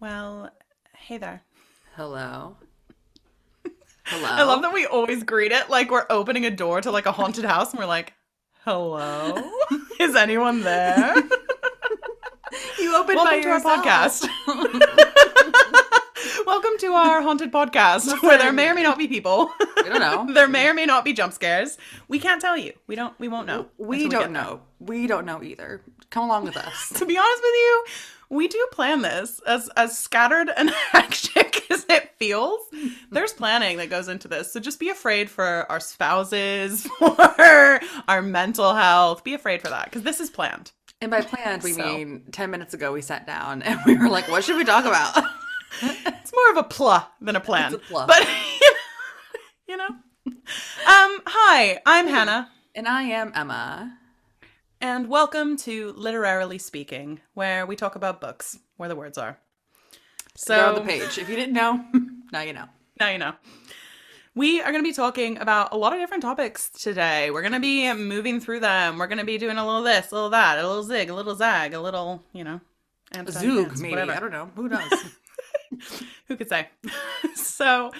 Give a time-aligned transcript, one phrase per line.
[0.00, 0.50] Well,
[0.96, 1.42] hey there.
[1.96, 2.56] Hello.
[4.04, 4.24] Hello.
[4.28, 7.12] I love that we always greet it like we're opening a door to like a
[7.12, 8.12] haunted house and we're like,
[8.64, 9.50] hello?
[10.00, 11.14] Is anyone there?
[12.78, 14.28] you opened Welcome to our podcast.
[16.46, 19.50] Welcome to our haunted podcast where there may or may not be people.
[19.76, 20.26] we don't know.
[20.34, 21.78] there may or may not be jump scares.
[22.08, 22.72] We can't tell you.
[22.86, 23.68] We don't we won't know.
[23.78, 24.42] We don't there.
[24.42, 24.60] know.
[24.78, 25.80] We don't know either.
[26.10, 26.90] Come along with us.
[26.90, 27.84] to be honest with you,
[28.34, 32.60] we do plan this as as scattered and hectic as it feels.
[33.10, 38.22] There's planning that goes into this, so just be afraid for our spouses, for our
[38.22, 39.24] mental health.
[39.24, 40.72] Be afraid for that because this is planned.
[41.00, 41.84] And by planned, we So.
[41.84, 44.84] mean 10 minutes ago we sat down and we were like, what should we talk
[44.84, 45.24] about?
[45.82, 48.26] It's more of a pla than a plan, It's a but
[49.68, 49.88] you know.
[49.88, 52.46] Um, hi, I'm Hanah,
[52.76, 53.98] and I am Emma.
[54.84, 59.38] And welcome to Literarily Speaking, where we talk about books, where the words are.
[60.34, 61.16] So, on the page.
[61.16, 61.82] If you didn't know,
[62.32, 62.66] now you know.
[63.00, 63.32] Now you know.
[64.34, 67.30] We are going to be talking about a lot of different topics today.
[67.30, 68.98] We're going to be moving through them.
[68.98, 71.14] We're going to be doing a little this, a little that, a little zig, a
[71.14, 72.60] little zag, a little, you know,
[73.12, 73.96] and Zoog, maybe.
[73.98, 74.50] I don't know.
[74.54, 74.92] Who knows?
[76.28, 76.68] Who could say?
[77.34, 77.90] so,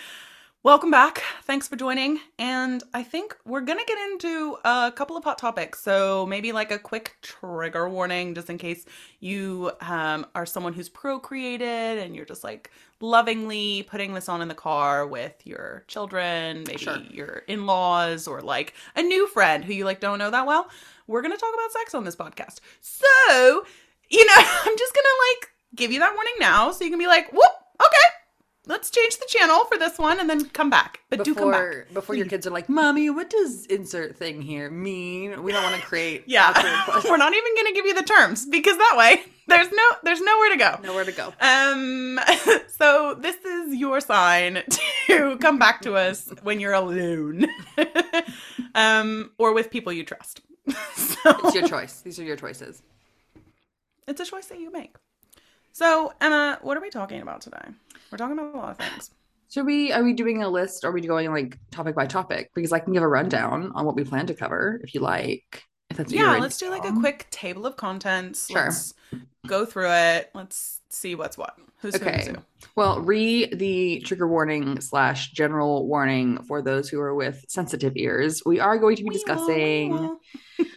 [0.64, 1.22] welcome back.
[1.42, 2.18] Thanks for joining.
[2.38, 5.82] And I think we're going to get into a couple of hot topics.
[5.82, 8.86] So, maybe like a quick trigger warning, just in case
[9.20, 14.48] you um, are someone who's procreated and you're just like lovingly putting this on in
[14.48, 16.96] the car with your children, maybe Sure.
[17.10, 20.70] your in laws, or like a new friend who you like don't know that well.
[21.06, 22.60] We're going to talk about sex on this podcast.
[22.80, 23.66] So,
[24.08, 26.98] you know, I'm just going to like give you that warning now so you can
[26.98, 28.13] be like, whoop, okay,
[28.66, 31.00] let's change the channel for this one and then come back.
[31.10, 31.60] But do come back.
[31.60, 35.42] before, before your kids are like, Mommy, what does insert thing here mean?
[35.42, 36.52] We don't want to create Yeah,
[37.04, 40.20] we're not even going to give you the terms because that way there's no there's
[40.20, 40.80] nowhere to go.
[40.82, 41.32] nowhere to go.
[41.40, 42.18] Um,
[42.68, 44.62] so this is your sign
[45.08, 47.46] to come back to us when you're alone,
[48.74, 50.40] um, or with people you trust.
[50.96, 52.00] so It's your choice.
[52.00, 52.82] These are your choices.
[54.08, 54.96] it's a choice that you make.
[55.74, 57.66] So Emma, what are we talking about today?
[58.10, 59.10] We're talking about a lot of things.
[59.50, 62.52] Should we are we doing a list or are we going like topic by topic?
[62.54, 65.64] Because I can give a rundown on what we plan to cover if you like.
[65.90, 68.46] If that's Yeah, let's do like a quick table of contents.
[68.46, 68.66] Sure.
[68.66, 68.94] Let's
[69.48, 70.30] go through it.
[70.32, 71.58] Let's see what's what.
[71.84, 72.32] Who's Okay.
[72.34, 72.36] who.
[72.76, 78.40] Well, read the trigger warning slash general warning for those who are with sensitive ears.
[78.46, 80.16] We are going to be We will, we discussing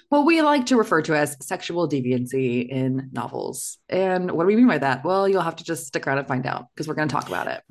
[0.10, 3.78] what we like to refer to as sexual deviancy in novels.
[3.88, 5.06] And what do we mean by that?
[5.06, 7.30] Well, you'll have to just stick around and find out because we're going to talk
[7.30, 7.64] about it.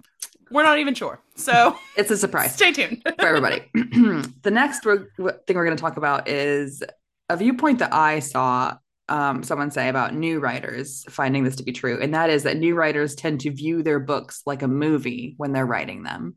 [0.51, 1.21] We're not even sure.
[1.35, 2.55] So It's a surprise.
[2.55, 3.03] stay tuned.
[3.19, 3.69] for everybody.
[3.75, 6.83] the next thing we're going to talk about is
[7.29, 11.73] a viewpoint that I saw um, someone say about new writers finding this to be
[11.73, 15.35] true, and that is that new writers tend to view their books like a movie
[15.37, 16.37] when they're writing them,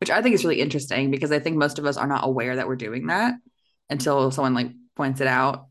[0.00, 2.56] which I think is really interesting because I think most of us are not aware
[2.56, 3.34] that we're doing that
[3.88, 5.66] until someone like points it out.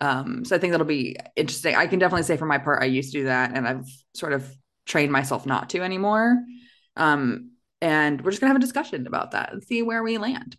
[0.00, 1.76] Um, so I think that'll be interesting.
[1.76, 4.32] I can definitely say for my part, I used to do that, and I've sort
[4.32, 4.50] of
[4.86, 6.36] trained myself not to anymore.
[6.96, 10.56] Um, and we're just gonna have a discussion about that and see where we land.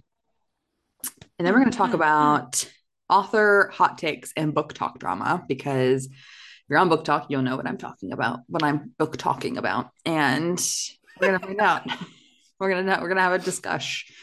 [1.38, 1.96] And then we're gonna talk Mhm.
[1.96, 2.72] about
[3.10, 7.78] author hot takes and BookTok drama because if you're on BookTok, you'll know what I'm
[7.78, 10.60] talking about, what I'm book talking about, and
[11.20, 11.88] we're gonna find out.
[12.58, 14.16] We're gonna we're gonna have a discussion.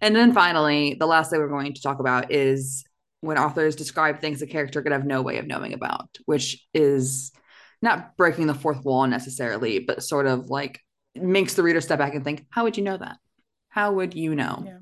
[0.00, 2.84] And then finally, the last thing we're going to talk about is
[3.22, 7.32] when authors describe things a character could have no way of knowing about, which is
[7.80, 10.80] not breaking the fourth wall necessarily, but sort of like
[11.14, 13.18] makes the reader step back and think, how would you know that?
[13.68, 14.62] How would you know?
[14.64, 14.78] Yeah.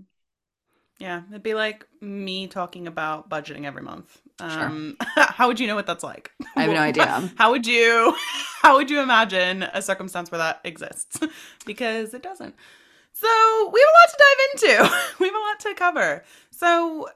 [1.00, 4.20] Yeah, it'd be like me talking about budgeting every month.
[4.38, 6.30] Um, how would you know what that's like?
[6.56, 7.30] I have no idea.
[7.36, 8.14] How would you
[8.62, 11.18] how would you imagine a circumstance where that exists?
[11.64, 12.54] because it doesn't.
[13.12, 13.26] So
[13.72, 15.04] we have a lot to dive into.
[15.20, 16.24] we have a lot to cover.
[16.50, 17.08] So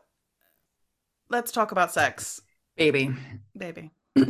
[1.28, 2.40] let's talk about sex,
[2.76, 3.10] Baby.
[3.56, 3.90] baby.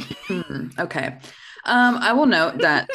[0.79, 1.19] Okay.
[1.67, 2.89] Um, I will note that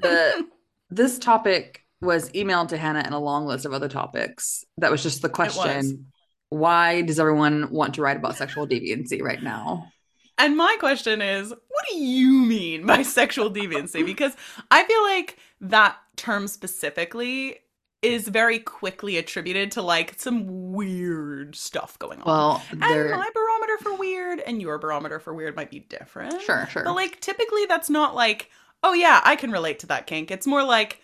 [0.00, 0.46] the
[0.90, 4.64] this topic was emailed to Hanah and a long list of other topics.
[4.78, 6.06] That was just the question.
[6.48, 9.90] Why does everyone want to write about sexual deviancy right now?
[10.36, 14.04] And my question is, what do you mean by sexual deviancy?
[14.04, 14.36] Because
[14.70, 17.58] I feel like that term specifically
[18.02, 22.26] is very quickly attributed to like some weird stuff going on.
[22.26, 26.42] Well, and my barometer for weird and your barometer for weird might be different.
[26.42, 26.82] sure, sure.
[26.82, 28.50] But like typically that's not like,
[28.82, 30.32] oh yeah, I can relate to that kink.
[30.32, 31.00] It's more like,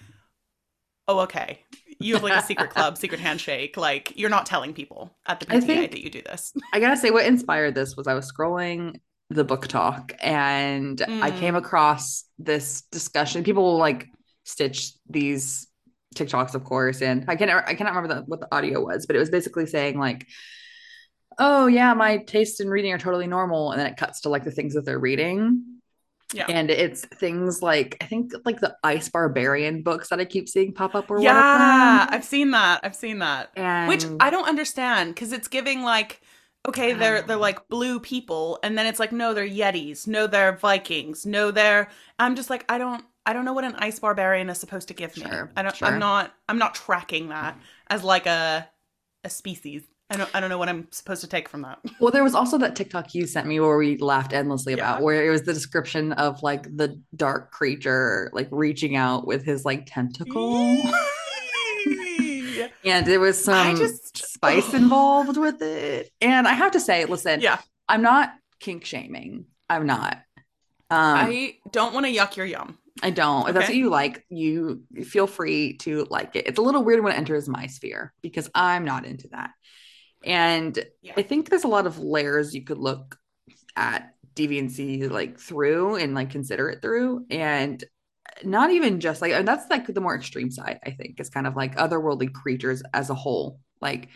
[1.08, 1.60] oh okay.
[2.00, 3.76] You have like a secret club, secret handshake.
[3.76, 6.52] Like you're not telling people at the I PTA think- that you do this.
[6.72, 9.00] I gotta say, what inspired this was I was scrolling
[9.31, 11.38] the BookTok and I Mm.
[11.38, 13.43] came across this discussion.
[13.44, 14.06] People will like
[14.44, 15.66] stitch these
[16.14, 19.16] TikToks, of course, and I can't I cannot remember the, what the audio was, but
[19.16, 20.26] it was basically saying like,
[21.38, 24.44] "Oh yeah, my tastes in reading are totally normal," and then it cuts to like
[24.44, 25.62] the things that they're reading,
[26.34, 26.44] Yeah.
[26.48, 30.75] and it's things like I think like the Ice Barbarian books that I keep seeing
[30.75, 32.06] pop up or Yeah.
[32.10, 32.80] I've seen that.
[32.82, 33.50] I've seen that.
[33.56, 36.20] and Which I don't understand because it's giving like
[36.66, 40.56] okay, they're they're like blue people, and then it's like no, they're Yetis, no, they're
[40.56, 41.88] Vikings, no, they're.
[42.19, 44.94] I'm just like I don't I don't know what an ice barbarian is supposed to
[44.94, 45.24] give me.
[45.24, 45.76] Sure, I don't.
[45.76, 45.88] sure.
[45.88, 46.34] I'm not.
[46.48, 47.60] I'm not tracking that mm.
[47.88, 48.69] as like a
[49.24, 49.82] a species.
[50.10, 50.31] I don't.
[50.34, 51.78] I don't know what I'm supposed to take from that.
[52.00, 55.26] Well, there was also that TikTok you sent me where we laughed endlessly about, where
[55.26, 59.87] it was the description of like the dark creature like reaching out with his like
[59.87, 60.81] tentacle.
[62.84, 66.10] and there was some just- spice involved with it.
[66.20, 67.58] And I have to say, listen, yeah,
[67.88, 69.46] I'm not kink shaming.
[69.69, 70.14] I'm not.
[70.90, 72.78] Um, I, I don't want to yuck your yum.
[73.02, 73.49] I don't.
[73.49, 76.46] If that's what you like, you feel free to like it.
[76.46, 79.50] It's a little weird when it enters my sphere because I'm not into that.
[80.25, 81.12] And Yeah.
[81.17, 83.19] I think there's a lot of layers you could look
[83.76, 87.26] at deviancy like through and like consider it through.
[87.31, 87.82] And
[88.44, 91.47] not even just like, and that's like the more extreme side, I think, is kind
[91.47, 93.61] of like otherworldly creatures as a whole.
[93.81, 94.09] Like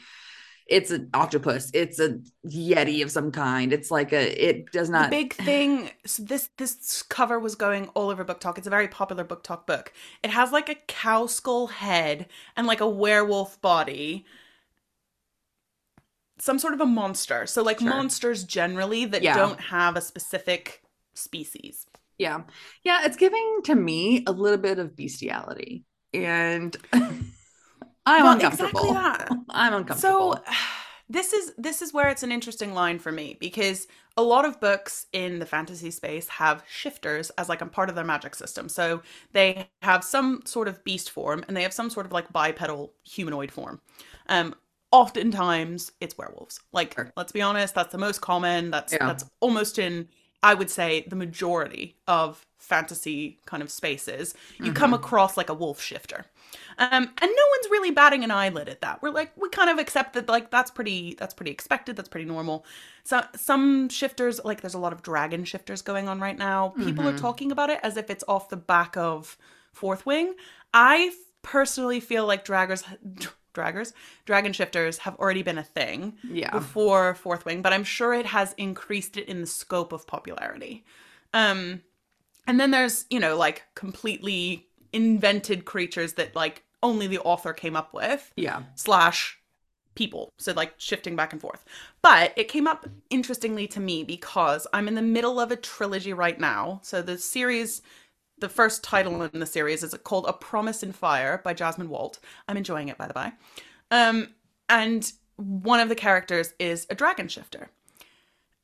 [0.66, 3.72] it's an octopus, it's a yeti of some kind.
[3.72, 5.10] It's like a, it does not.
[5.10, 8.88] the big thing so this this cover was going all over BookTok it's a very
[8.88, 14.24] popular BookTok book it has like a cow skull head and like a werewolf body
[16.42, 17.88] some sort of a monster so like Sure.
[17.94, 19.36] monsters generally that Yeah.
[19.42, 20.82] don't have a specific
[21.14, 21.86] species
[22.18, 22.42] Yeah.
[22.84, 23.00] Yeah.
[23.06, 25.84] It's giving to me a little bit of bestiality.
[26.14, 26.76] And
[28.06, 28.80] I'm Well, uncomfortable.
[28.80, 29.28] exactly that.
[29.50, 30.34] I'm uncomfortable.
[30.36, 30.42] So
[31.08, 33.86] this is this is where it's an interesting line for me because
[34.16, 37.94] a lot of books in the fantasy space have shifters as like a part of
[37.94, 38.68] their magic system.
[38.68, 39.02] So
[39.32, 42.94] they have some sort of beast form and they have some sort of like bipedal
[43.04, 43.80] humanoid form.
[44.28, 44.54] Um
[44.92, 46.60] oftentimes it's werewolves.
[46.72, 48.70] Like let's be honest, that's the most common.
[48.70, 49.06] That's Yeah.
[49.06, 50.08] that's almost in
[50.44, 54.34] I would say the majority of fantasy kind of spaces.
[54.58, 54.96] You come Mhm.
[54.96, 56.24] across like a wolf shifter.
[56.78, 59.00] Um, and no one's really batting an eyelid at that.
[59.02, 61.94] We're like, we kind of accept that, like that's pretty, that's pretty expected.
[61.94, 62.64] That's pretty normal.
[63.04, 66.70] So some shifters, like there's a lot of dragon shifters going on right now.
[66.76, 67.20] People are Mhm.
[67.20, 69.38] talking about it as if it's off the back of
[69.72, 70.34] Fourth Wing.
[70.74, 71.12] I
[71.42, 72.82] personally feel like draggers,
[73.54, 73.92] draggers,
[74.24, 76.50] dragon shifters have already been a thing yeah.
[76.50, 80.84] before Fourth Wing, but I'm sure it has increased it in the scope of popularity.
[81.34, 81.82] Um,
[82.46, 87.76] and then there's you know like completely invented creatures that like only the author came
[87.76, 88.62] up with Yeah.
[88.74, 89.38] slash
[89.94, 91.66] people so like shifting back and forth
[92.00, 96.14] but it came up interestingly to me because i'm in the middle of a trilogy
[96.14, 97.82] right now so the series
[98.42, 102.20] the first title in the series is called a promise in fire by jasmine walt.
[102.48, 103.32] I'm enjoying it by the by.
[103.90, 104.30] Um
[104.68, 107.70] and one of the characters is a dragon shifter.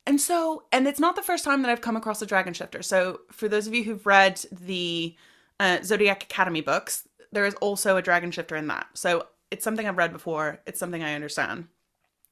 [0.05, 2.81] And so and it's not the first time that i've come across a dragon shifter.
[2.81, 5.15] So for those of you who've read the
[5.59, 8.87] uh, zodiac academy books there is also a dragon shifter in that.
[8.95, 10.61] So it's something i've read before.
[10.65, 11.67] It's something i understand.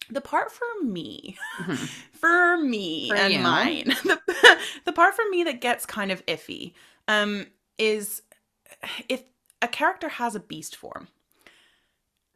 [0.10, 1.90] The part for me Mhm.
[2.12, 3.42] for me For and you.
[3.42, 4.20] mine the,
[4.86, 6.74] the part for me that gets kind of iffy
[7.08, 7.48] um
[7.78, 8.22] is
[9.10, 9.24] if
[9.62, 11.08] a character has a beast form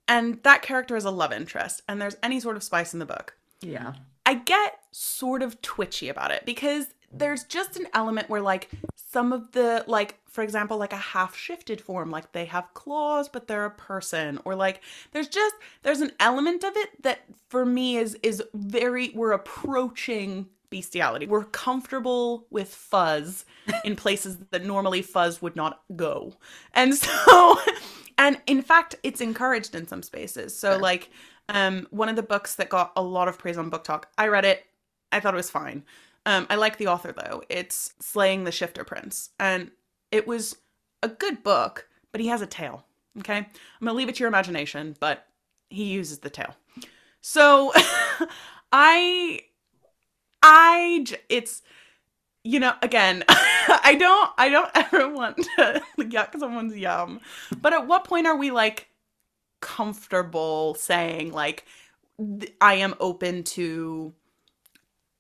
[0.08, 3.06] and that character is a love interest and there's any sort of spice in the
[3.06, 3.94] book Yeah.
[4.26, 9.34] I get sort of twitchy about it because there's just an element where like some
[9.34, 13.48] of the like for example like a half shifted form like they have claws but
[13.48, 17.98] they're a person or like there's just there's an element of it that for me
[17.98, 21.28] is is very we're approaching bestiality.
[21.28, 23.46] We're comfortable with fuzz
[23.84, 26.34] in places that normally fuzz would not go.
[26.74, 27.60] And so
[28.18, 30.58] and in fact it's encouraged in some spaces.
[30.58, 30.80] So Sure.
[30.80, 31.12] like
[31.50, 34.46] um one of the books that got a lot of praise on BookTok i read
[34.46, 34.66] it
[35.12, 35.84] i thought it was fine.
[36.26, 37.44] Um i like the author though.
[37.50, 39.30] It's slaying the shifter prince.
[39.40, 39.70] And
[40.12, 40.56] it was
[41.04, 42.86] a good book but he has a tail
[43.20, 43.38] okay?
[43.38, 43.46] I'm
[43.86, 45.28] gonna leave it to your imagination but
[45.70, 46.56] he uses the tail.
[47.22, 47.74] So
[48.72, 49.42] i
[50.44, 51.62] i j- it's
[52.44, 57.20] you know again i don't i don't ever want to yuck someone's yum
[57.62, 58.88] but at what point are we like
[59.62, 61.66] comfortable saying like
[62.18, 64.14] th- i am open to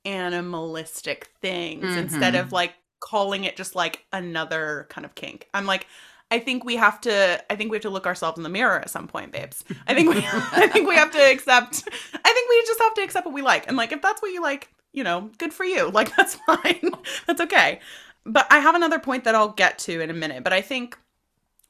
[0.05, 2.41] animalistic things instead Mhm.
[2.41, 5.47] of like calling it just like another kind of kink?
[5.53, 5.87] I'm like
[6.31, 8.79] i think we have to i think we have to look ourselves in the mirror
[8.79, 9.63] at some point babes.
[9.87, 10.17] I think we
[10.53, 13.41] i think we have to accept i think we just have to accept what we
[13.43, 13.67] like.
[13.67, 15.89] And like if that's what you like you know, good for you.
[15.93, 16.91] Like that's fine.
[17.27, 17.79] that's okay.
[18.25, 20.97] But I have another point that I'll get to in a minute, but I think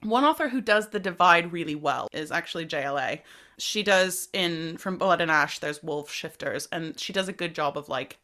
[0.04, 3.22] one author who does the divide really well is actually JLA.
[3.58, 7.54] She does in From Blood and Ash, there's wolf shifters, and she does a good
[7.56, 8.18] job of like,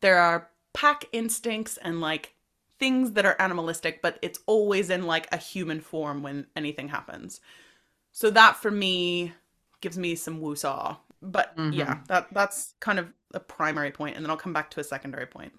[0.00, 2.34] there are pack instincts and like
[2.78, 7.40] things that are animalistic, but it's always in like a human form when anything happens.
[8.12, 9.32] So that for me
[9.80, 10.98] gives me some woosah.
[11.22, 11.74] But Mhm.
[11.74, 14.84] yeah, that that's kind of a primary point, and then I'll come back to a
[14.84, 15.52] secondary point.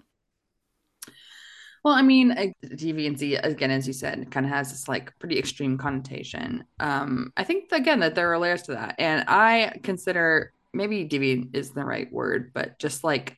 [1.84, 5.78] Well, I mean, deviancy, again, as you said, kind of has this like pretty extreme
[5.78, 6.64] connotation.
[6.80, 11.54] Um, I think again that there are layers to that, and I consider maybe deviant
[11.54, 13.36] is the right word, but just like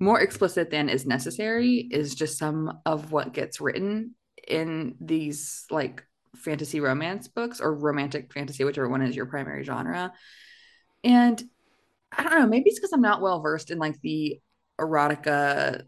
[0.00, 4.14] more explicit than is necessary is just some of what gets written
[4.46, 6.04] in these like
[6.36, 10.12] fantasy romance books or romantic fantasy, whichever one is your primary genre.
[11.04, 11.42] And
[12.16, 14.40] I don't know, maybe it's because I'm not well versed in like the
[14.80, 15.82] erotica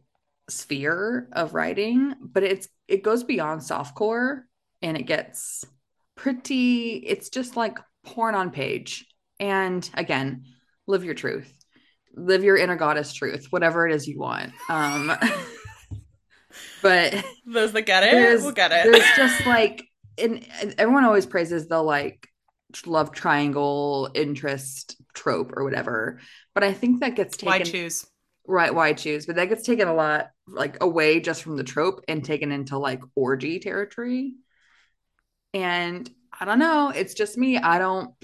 [0.49, 4.43] sphere of writing, but it's it goes beyond softcore
[4.83, 5.65] and it gets
[6.17, 9.07] pretty it's just like porn on page.
[9.39, 10.45] And again,
[10.87, 11.57] live your truth.
[12.15, 14.53] Live your inner goddess truth, whatever it is you want.
[14.69, 15.13] Um
[16.83, 18.91] but Those that get it will get it.
[18.91, 19.85] there's just like
[20.19, 20.47] and
[20.77, 22.29] everyone always praises the like
[22.87, 26.21] love triangle interest trope or whatever.
[26.55, 28.07] But i think that gets Why taken choose?
[28.47, 29.27] right why choose?
[29.27, 32.79] But that gets taken a lot like away just from the trope and taken into
[32.79, 34.35] like orgy territory.
[35.55, 36.09] And
[36.39, 38.15] i don't know it's just me i don't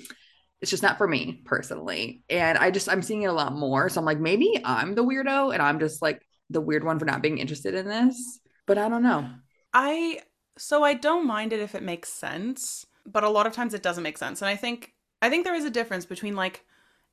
[0.61, 2.23] it's just not for me personally.
[2.31, 3.89] And i just i'm seeing it a lot more.
[3.89, 7.05] So i'm like maybe i'm the weirdo and i'm just like the weird one for
[7.05, 9.29] not being interested in this but i don't know.
[9.75, 10.21] I
[10.59, 13.83] so I don't mind it if it makes sense, but a lot of times it
[13.83, 14.43] doesn't make sense.
[14.43, 16.65] And I think I think there is a difference between like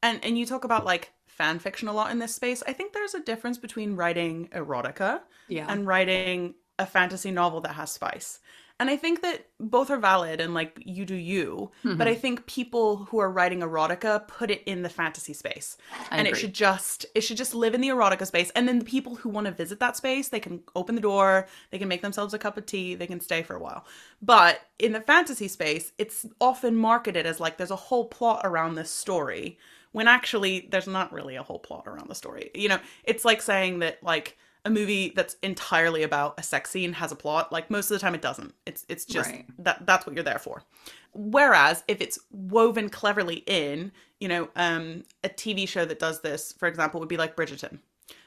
[0.01, 2.63] and and you talk about like fan fiction a lot in this space.
[2.67, 7.73] I think there's a difference between writing erotica yeah and writing a fantasy novel that
[7.73, 8.39] has spice.
[8.79, 12.21] And I think that both are valid and like you do you, but I mm-hmm.
[12.21, 15.77] think people who are writing erotica put it in the fantasy space.
[16.09, 18.79] I and it should just it should just live in the erotica space and then
[18.79, 21.87] the people who want to visit that space, they can open the door, they can
[21.87, 23.85] make themselves a cup of tea, they can stay for a while.
[24.21, 28.75] But in the fantasy space, it's often marketed as like there's a whole plot around
[28.75, 29.59] this story
[29.93, 32.49] when actually there's not really a whole plot around the story.
[32.53, 36.93] You know, it's like saying that like a movie that's entirely about a sex scene
[36.93, 37.51] has a plot.
[37.51, 38.53] Like most of the time it doesn't.
[38.65, 39.45] It's it's just Right.
[39.59, 40.63] that that's what you're there for.
[41.13, 46.53] Whereas if it's woven cleverly in, you know, um a TV show that does this,
[46.53, 47.79] for example, would be like Bridgerton.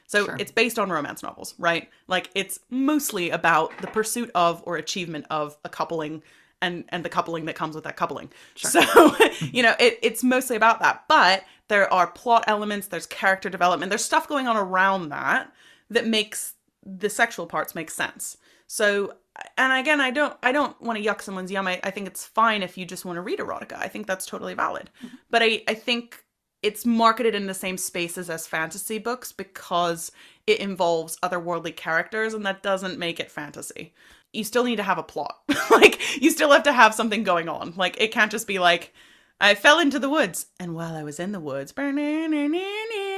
[0.05, 0.37] So Sure.
[0.39, 1.89] it's based on romance novels, right?
[2.07, 6.23] Like it's mostly about the pursuit of or achievement of a coupling
[6.61, 8.31] and and the coupling that comes with that coupling.
[8.55, 8.79] So,
[9.51, 11.03] you know, it, it's mostly about that.
[11.07, 15.51] But there are plot elements, there's character development, there's stuff going on around that
[15.89, 16.53] that makes
[16.85, 18.37] the sexual parts make sense.
[18.67, 19.13] So
[19.57, 21.67] and again, I don't I don't want to yuck someone's yum.
[21.67, 23.77] I, I think it's fine if you just want to read erotica.
[23.77, 24.89] I think that's totally valid.
[25.03, 25.15] Mm-hmm.
[25.29, 26.23] But I, I think
[26.63, 30.11] it's marketed in the same spaces as fantasy books because
[30.47, 33.93] it involves otherworldly characters and that doesn't make it fantasy.
[34.33, 35.37] You still need to have a plot.
[35.71, 37.73] like you still have to have something going on.
[37.75, 38.93] Like it can't just be like
[39.39, 41.71] I fell into the woods and while I was in the woods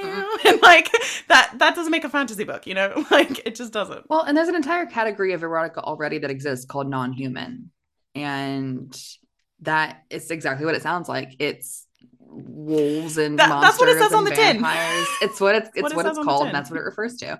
[0.45, 0.89] and like
[1.27, 3.05] that that doesn't make a fantasy book, you know?
[3.11, 4.09] Like it just doesn't.
[4.09, 7.71] Well, and there's an entire category of erotica already that exists called non-human.
[8.15, 8.95] And
[9.61, 11.35] that is exactly what it sounds like.
[11.39, 11.85] It's
[12.19, 14.61] wolves and That- monsters that's what it says on the tin.
[14.61, 15.07] vampires.
[15.21, 16.79] It's what it's it's What what, it it's says on the called, and that's what
[16.79, 17.39] it refers to.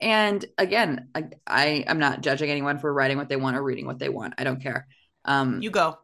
[0.00, 3.84] And again, I, I am not judging anyone for writing what they want or reading
[3.86, 4.34] what they want.
[4.38, 4.86] I don't care.
[5.24, 5.98] Um, You go.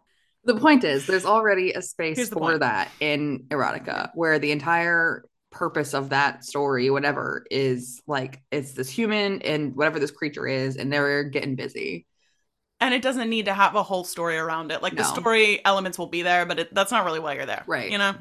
[0.45, 2.61] the point is there's already a space for point.
[2.61, 8.91] that in erotica where the entire purpose of that story whatever is like it's this
[8.91, 12.07] human and whatever this creature is and they're getting busy
[12.81, 14.83] and it doesn't need to have a whole story around it.
[14.83, 17.65] Like the story elements will be there, but it, that's not really why you're there,
[17.67, 17.91] Right.
[17.91, 18.15] You know.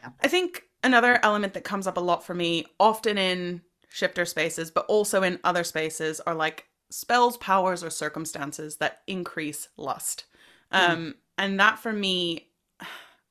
[0.00, 0.10] Yeah.
[0.22, 4.70] I think another element that comes up a lot for me, often in shifter spaces,
[4.70, 10.24] but also in other spaces, are like spells, powers, or circumstances that increase lust.
[10.72, 12.48] Um, and that for me,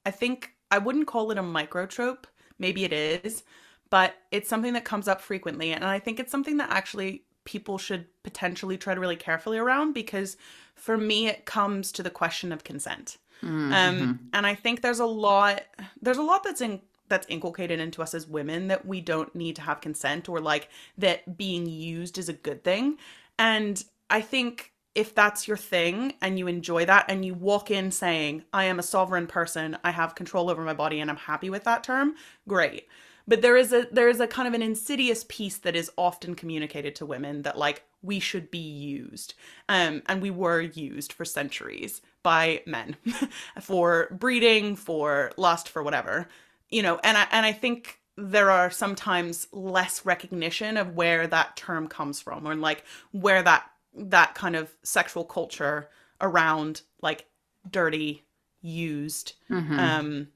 [0.06, 2.26] I think I wouldn't call it a microtrope.
[2.60, 3.44] Maybe it is,
[3.90, 7.78] but it's something that comes up frequently, and I think it's something that actually people
[7.78, 10.36] should potentially tread really carefully around because
[10.76, 13.72] for me it comes to the question of consent Mhm.
[13.72, 15.62] um and i think there's a lot
[16.02, 19.56] there's a lot that's in that's inculcated into us as women that we don't need
[19.56, 22.98] to have consent or like that being used is a good thing
[23.40, 27.92] and i think if that's your thing and you enjoy that and you walk in
[27.92, 31.50] saying i am a sovereign person i have control over my body and i'm happy
[31.50, 32.16] with that term
[32.48, 32.88] great.
[33.30, 36.34] But there is a there is a kind of an insidious piece that is often
[36.34, 39.34] communicated to women that like we should be used
[39.68, 42.96] um and we were used for centuries by men
[43.62, 46.30] for breeding for lust for whatever
[46.70, 51.58] you know and i and i think there are sometimes less recognition of where that
[51.58, 55.90] term comes from or like where that that kind of sexual culture
[56.22, 57.26] around like
[57.70, 58.24] dirty
[58.62, 59.78] used Mhm.
[59.80, 60.28] um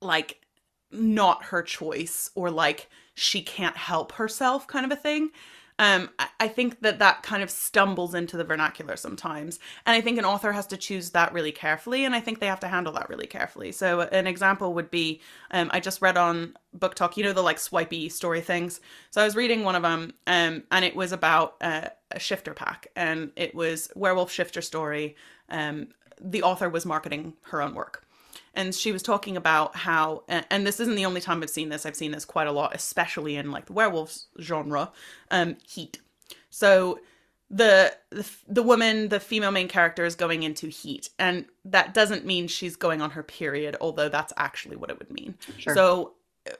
[0.00, 0.40] like
[0.90, 5.30] not her choice or like she can't help herself kind of a thing.
[5.78, 9.58] Um I, I think that that kind of stumbles into the vernacular sometimes.
[9.86, 12.46] And i think an author has to choose that really carefully and i think they
[12.46, 13.72] have to handle that really carefully.
[13.72, 17.58] So an example would be um i just read on BookTok you know the like
[17.58, 18.80] swipey story things?
[19.10, 22.54] So i was reading one of them um and it was about uh, a shifter
[22.54, 25.16] pack and it was werewolf shifter story.
[25.48, 25.88] Um
[26.20, 28.04] the author was marketing her own work.
[28.54, 31.86] And she was talking about how and this isn't the only time i've seen this
[31.86, 34.90] i've seen this quite a lot especially in like the werewolves genre
[35.30, 36.00] um heat.
[36.50, 37.00] So
[37.50, 42.26] the the, the woman the female main character is going into heat and that doesn't
[42.26, 45.34] mean she's going on her period although that's actually what it would mean.
[45.56, 45.74] Sure.
[45.74, 46.12] so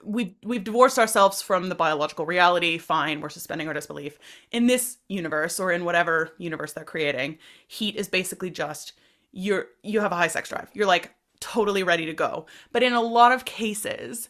[0.02, 2.78] we've we've divorced ourselves from the biological reality.
[2.78, 4.18] Fine, we're suspending our disbelief.
[4.50, 8.92] In this universe or in whatever universe they're creating, heat is basically just
[9.32, 10.68] you're you have a high sex drive.
[10.74, 12.46] You're like totally ready to go.
[12.72, 14.28] But in a lot of cases,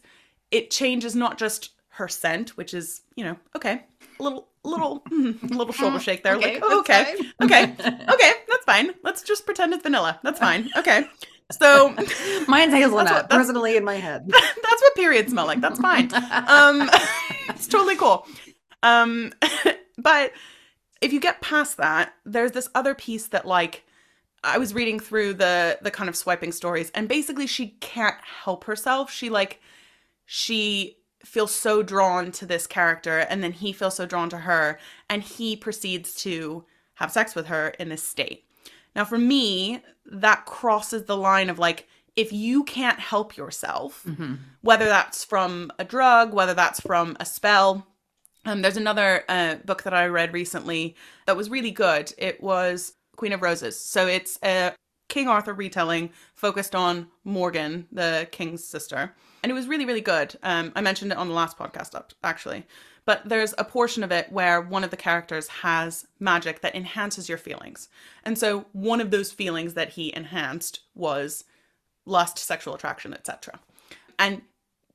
[0.51, 3.83] it changes not just her scent, which is you know okay,
[4.19, 5.71] a little little little mm-hmm.
[5.71, 6.37] shoulder shake there.
[6.37, 8.91] like oh, okay, okay, okay, that's fine.
[9.03, 10.19] Let's just pretend it's vanilla.
[10.23, 10.69] That's fine.
[10.77, 11.05] Okay.
[11.51, 11.89] So
[12.47, 14.27] Mine's hazelnut, what- personally in my head.
[14.29, 15.61] that's what periods smell like.
[15.61, 16.09] That's fine.
[16.13, 16.89] Um,
[17.49, 18.27] it's totally cool.
[18.83, 19.33] Um,
[19.97, 20.31] but
[21.01, 23.83] if you get past that, there's this other piece that like
[24.43, 28.65] I was reading through the the kind of swiping stories, and basically she can't help
[28.65, 29.11] herself.
[29.11, 29.59] She like
[30.25, 34.79] she feels so drawn to this character, and then he feels so drawn to her,
[35.09, 36.63] and he proceeds to
[36.95, 38.45] have sex with her in this state.
[38.99, 44.39] Now, for me, that crosses the line of like, if you can't help yourself, Mhm.
[44.59, 47.87] whether that's from a drug, whether that's from a spell.
[48.43, 52.11] Um, there's another uh, book that I read recently that was really good.
[52.17, 53.79] It was Queen of Roses.
[53.79, 54.73] So it's a
[55.07, 59.15] King Arthur retelling focused on Morgan, the king's sister.
[59.43, 60.37] And it was really, really good.
[60.43, 62.67] Um, I mentioned it on the last podcast, up- actually.
[63.05, 67.27] But there's a portion of it where one of the characters has magic that enhances
[67.27, 67.89] your feelings.
[68.23, 71.43] And so one of those feelings that he enhanced was
[72.05, 73.59] lust, sexual attraction, etc.
[74.17, 74.41] And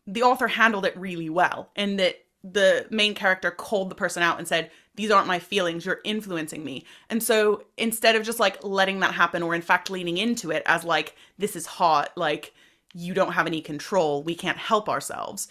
[0.06, 4.38] the author handled it really well in that the main character called the person out
[4.38, 6.84] and said, These aren't my feelings, you're influencing me.
[7.08, 10.62] And so instead of just like letting that happen, or in fact leaning into it
[10.66, 12.52] as like, This is hot, like,
[12.92, 15.48] you don't have any control, we can't help ourselves.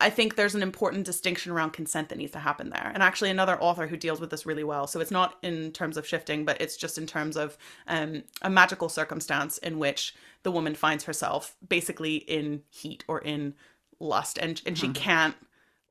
[0.00, 2.90] I think there's an important distinction around consent that needs to happen there.
[2.94, 4.86] And actually, another author who deals with this really well.
[4.86, 8.50] So it's not in terms of shifting, but it's just in terms of um, a
[8.50, 13.54] magical circumstance in which the woman finds herself basically in heat or in
[14.00, 14.94] lust, and and she Mhm.
[14.94, 15.34] can't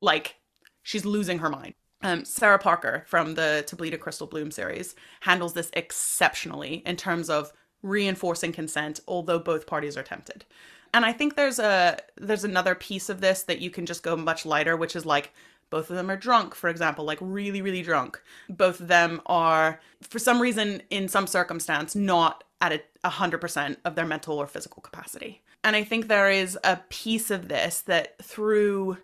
[0.00, 0.36] like
[0.82, 1.74] she's losing her mind.
[2.02, 6.96] Um, Sarah Parker from the To Bleed a Crystal Bloom series handles this exceptionally in
[6.96, 10.44] terms of reinforcing consent, although both parties are tempted.
[10.92, 14.16] And I think there's a there's another piece of this that you can just go
[14.16, 15.32] much lighter, which is like
[15.70, 18.20] both of them are drunk, for example, like really, really drunk.
[18.48, 23.40] Both of them are, for some reason, in some circumstance, not at a a hundred
[23.40, 25.42] percent of their mental or physical capacity.
[25.64, 28.98] And I think there is a piece of this that through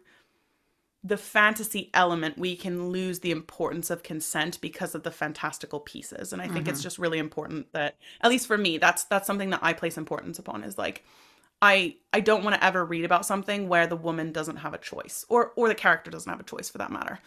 [1.05, 6.33] the fantasy element, we can lose the importance of consent because of the fantastical pieces.
[6.33, 6.83] And I think it's mm-hmm.
[6.83, 10.39] just really important that, at least for me, that's that's something that I place importance
[10.39, 10.65] upon.
[10.65, 11.05] Is like,
[11.63, 14.79] I I don't want to ever read about something where the woman doesn't have a
[14.79, 17.19] choice, or or the character doesn't have a choice for that matter.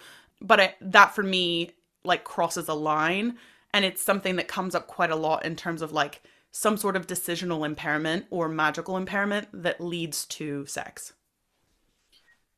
[0.41, 1.71] But I, that for me
[2.03, 3.37] like crosses a line,
[3.73, 6.95] and it's something that comes up quite a lot in terms of like some sort
[6.95, 11.13] of decisional impairment or magical impairment that leads to sex.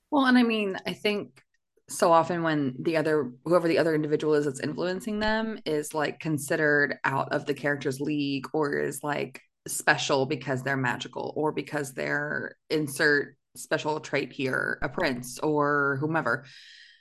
[0.09, 1.43] Well, and I mean, I think
[1.89, 6.19] so often when the other whoever the other individual is that's influencing them is like
[6.19, 11.93] considered out of the character's league or is like special because they're magical or because
[11.93, 16.45] they're insert special trait here, a prince or whomever.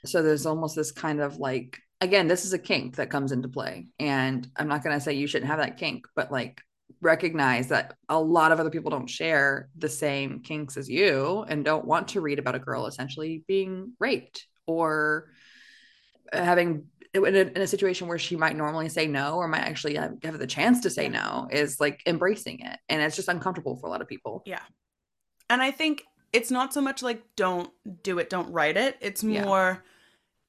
[0.05, 3.47] So there's almost this kind of like again, this is a kink that comes into
[3.47, 3.87] play.
[3.99, 6.61] And I'm not going to say you shouldn't have that kink, but like
[6.99, 11.63] recognize that a lot of other people don't share the same kinks as you and
[11.63, 15.29] don't want to read about a girl essentially being raped or
[16.33, 19.97] having in a, in a situation where she might normally say no or might actually
[19.97, 23.27] um, have, have the chance to say no is like embracing it and it's just
[23.27, 24.61] uncomfortable for a lot of people Yeah.
[25.49, 27.69] And I think it's not so much like don't
[28.03, 28.97] do it, don't write it.
[29.01, 29.83] It's more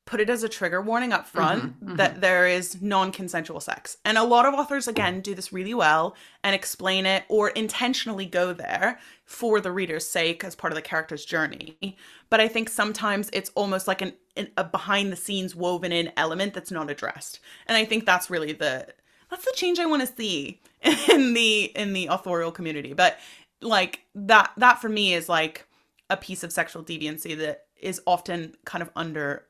[0.04, 1.96] put it as a trigger warning up front Mhm, mhm.
[1.96, 3.96] that there is non-consensual sex.
[4.04, 8.26] And a lot of authors again do this really well and explain it or intentionally
[8.26, 11.96] go there for the reader's sake as part of the character's journey.
[12.30, 16.12] But I think sometimes it's almost like an, an a behind the scenes woven in
[16.16, 17.38] element that's not addressed.
[17.66, 18.88] And I think that's really the
[19.30, 20.60] that's the change I want to see
[21.10, 22.92] in the in the authorial community.
[22.92, 23.18] But
[23.60, 25.66] like that that for me is like
[26.10, 29.46] a piece of sexual deviancy that is often kind of under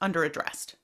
[0.00, 0.76] under addressed.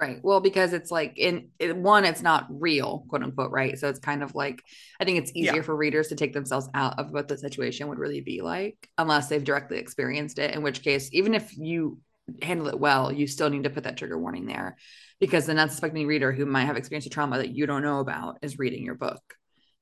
[0.00, 0.20] Right.
[0.22, 3.76] Well, because it's like in it, one, it's not real, quote unquote, right?
[3.76, 4.62] So it's kind of like
[5.00, 5.62] I think it's easier Yeah.
[5.62, 9.28] for readers to take themselves out of what the situation would really be like, unless
[9.28, 10.54] they've directly experienced it.
[10.54, 11.98] In which case, even if you
[12.42, 14.76] handle it well, you still need to put that trigger warning there,
[15.18, 18.38] because the unsuspecting reader who might have experienced a trauma that you don't know about
[18.40, 19.20] is reading your book.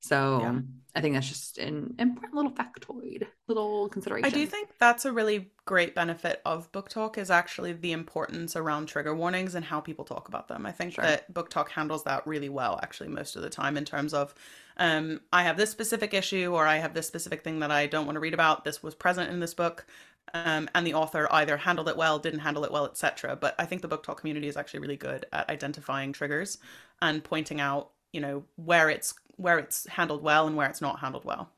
[0.01, 0.61] So Yeah.
[0.95, 4.27] I think that's just an important little factoid, little consideration.
[4.27, 8.87] I do think that's a really great benefit of BookTok is actually the importance around
[8.87, 10.65] trigger warnings and how people talk about them.
[10.65, 11.05] I think Sure.
[11.05, 14.35] that BookTok handles that really well actually most of the time in terms of
[14.79, 18.07] um I have this specific issue or I have this specific thing that I don't
[18.07, 18.65] want to read about.
[18.65, 19.87] This was present in this book.
[20.35, 23.37] Um, and the author either handled it well, didn't handle it well, etc.
[23.37, 26.59] But I think the BookTok community is actually really good at identifying triggers
[27.01, 30.99] and pointing out, you know, where it's where it's handled well and where it's not
[30.99, 31.51] handled well.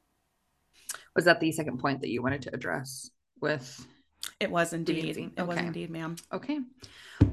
[1.15, 3.87] Was that the second point that you wanted to address with
[4.41, 5.05] It was indeed.
[5.05, 5.39] Deviancy.
[5.39, 6.17] It was indeed, ma'am.
[6.33, 6.59] Okay.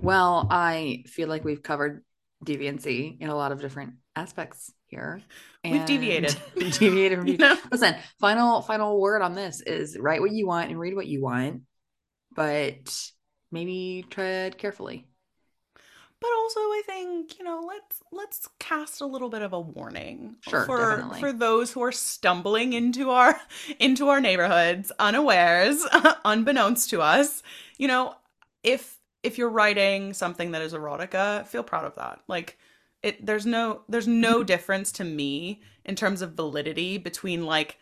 [0.03, 2.03] Well, I feel like we've covered
[2.45, 5.23] deviancy in a lot of different aspects here.
[5.63, 6.37] We've deviated.
[6.55, 7.57] deviated from You know?
[7.71, 11.23] Listen, final final word on this is write what you want and read what you
[11.23, 11.63] want,
[12.35, 12.95] but
[13.51, 15.07] maybe tread carefully.
[16.21, 20.37] But also, I think you know, let's let's cast a little bit of a warning
[20.41, 21.19] Sure, for definitely.
[21.19, 23.39] for those who are stumbling into our
[23.79, 25.85] into our neighborhoods unawares,
[26.25, 27.43] unbeknownst to us.
[27.77, 28.15] You know,
[28.63, 32.21] if if you're writing something that is erotica, feel proud of that.
[32.27, 32.57] Like
[33.03, 37.77] it, there's no there's no difference to me in terms of validity between like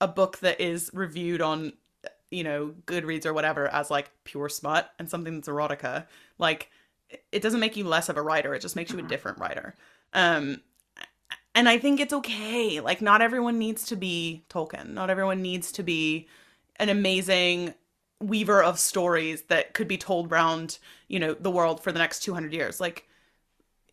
[0.00, 1.72] a book that is reviewed on
[2.30, 6.06] you know Goodreads or whatever as like pure smut and something that's erotica.
[6.38, 6.70] Like
[7.32, 9.08] it doesn't make you less of a writer it just makes you a Mhm.
[9.14, 9.74] different writer.
[10.12, 10.62] Um
[11.54, 15.72] and i think it's okay like not everyone needs to be tolkien not everyone needs
[15.72, 16.26] to be
[16.76, 17.74] an amazing
[18.20, 22.20] weaver of stories that could be told round you know the world for the next
[22.20, 22.80] 200 years.
[22.80, 23.06] Like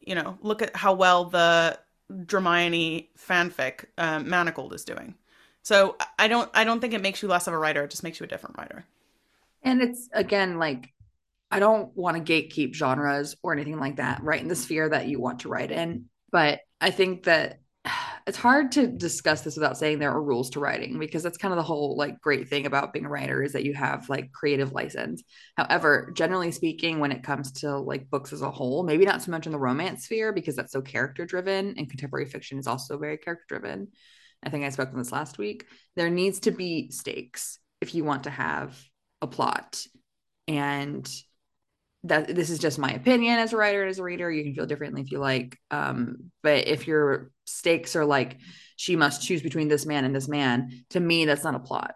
[0.01, 1.80] you know look at how well the
[2.12, 5.15] Dramione fanfic um, manacled is doing.
[5.63, 8.03] So i don't i don't think it makes you less of a writer it just
[8.03, 8.86] makes you a different writer.
[9.63, 10.93] And it's again like
[11.49, 14.41] I don't want to gatekeep genres or anything like that, right?
[14.41, 16.05] In the sphere that you want to write in.
[16.31, 17.60] But I think that
[18.27, 21.53] it's hard to discuss this without saying there are rules to writing because that's kind
[21.53, 24.31] of the whole like great thing about being a writer is that you have like
[24.33, 25.23] creative license.
[25.55, 29.31] However, generally speaking, when it comes to like books as a whole, maybe not so
[29.31, 32.97] much in the romance sphere because that's so character driven and contemporary fiction is also
[32.97, 33.88] very character driven.
[34.43, 35.65] I think I spoke on this last week.
[35.95, 38.77] There needs to be stakes if you want to have
[39.21, 39.81] a plot.
[40.47, 41.10] And
[42.03, 44.31] that this is just my opinion as a writer and as a reader.
[44.31, 45.57] You can feel differently if you like.
[45.71, 48.38] Um, but if your stakes are like
[48.75, 51.95] she must choose between this man and this man, to me, that's not a plot.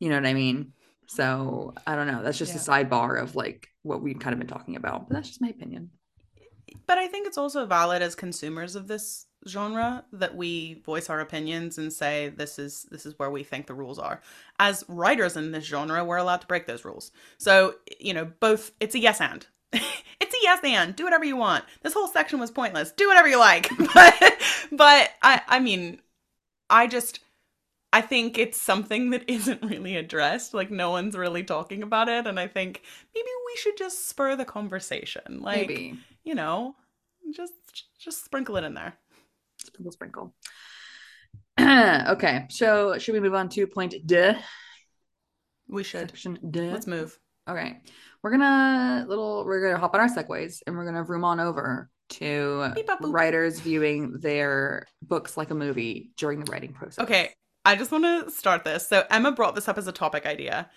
[0.00, 0.72] You know what I mean?
[1.06, 2.22] So I don't know.
[2.22, 2.60] That's just Yeah.
[2.60, 5.08] a sidebar of like what we've kind of been talking about.
[5.08, 5.90] But that's just my opinion.
[6.86, 11.20] But I think it's also valid as consumers of this genre that we voice our
[11.20, 14.20] opinions and say this is this is where we think the rules are.
[14.58, 17.10] As writers in this genre, we're allowed to break those rules.
[17.38, 19.46] So, you know, both it's a yes and.
[19.72, 20.94] it's a yes and.
[20.94, 21.64] Do whatever you want.
[21.82, 22.92] This whole section was pointless.
[22.92, 23.70] Do whatever you like.
[23.94, 26.00] but but I I mean,
[26.68, 27.20] I just
[27.92, 30.52] I think it's something that isn't really addressed.
[30.54, 32.82] Like no one's really talking about it and I think
[33.14, 35.40] maybe we should just spur the conversation.
[35.40, 36.74] Like Maybe you know,
[37.34, 37.54] just
[37.98, 38.98] just sprinkle it in there.
[39.64, 40.34] Sprinkle, sprinkle.
[41.60, 44.32] okay, so should we move on to point D?
[45.68, 46.10] We should.
[46.10, 46.70] Section D.
[46.70, 47.18] Let's move.
[47.48, 47.80] Okay,
[48.22, 49.44] we're gonna little.
[49.44, 53.00] We're gonna hop on our segways and we're gonna room on over to Beep, bop,
[53.00, 53.12] boop.
[53.12, 56.98] writers viewing their books like a movie during the writing process.
[56.98, 57.32] Okay,
[57.64, 58.88] I just want to start this.
[58.88, 60.68] So Emma brought this up as a topic idea.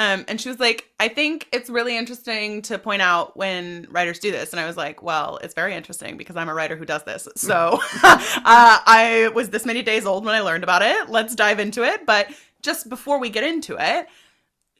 [0.00, 4.18] Um, and she was like, I think it's really interesting to point out when writers
[4.18, 4.50] do this.
[4.50, 7.28] And I was like, well, it's very interesting because I'm a writer who does this.
[7.36, 11.10] So uh, I was this many days old when I learned about it.
[11.10, 12.06] Let's dive into it.
[12.06, 12.28] But
[12.62, 14.08] just before we get into it,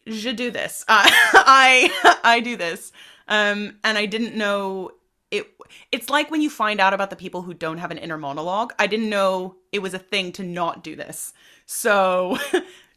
[0.06, 0.86] je do this.
[0.88, 2.90] Uh, I I do this.
[3.28, 4.92] Um, and I didn't know
[5.30, 5.46] it.
[5.92, 8.72] It's like when you find out about the people who don't have an inner monologue.
[8.78, 11.34] I didn't know it was a thing to not do this.
[11.66, 12.38] So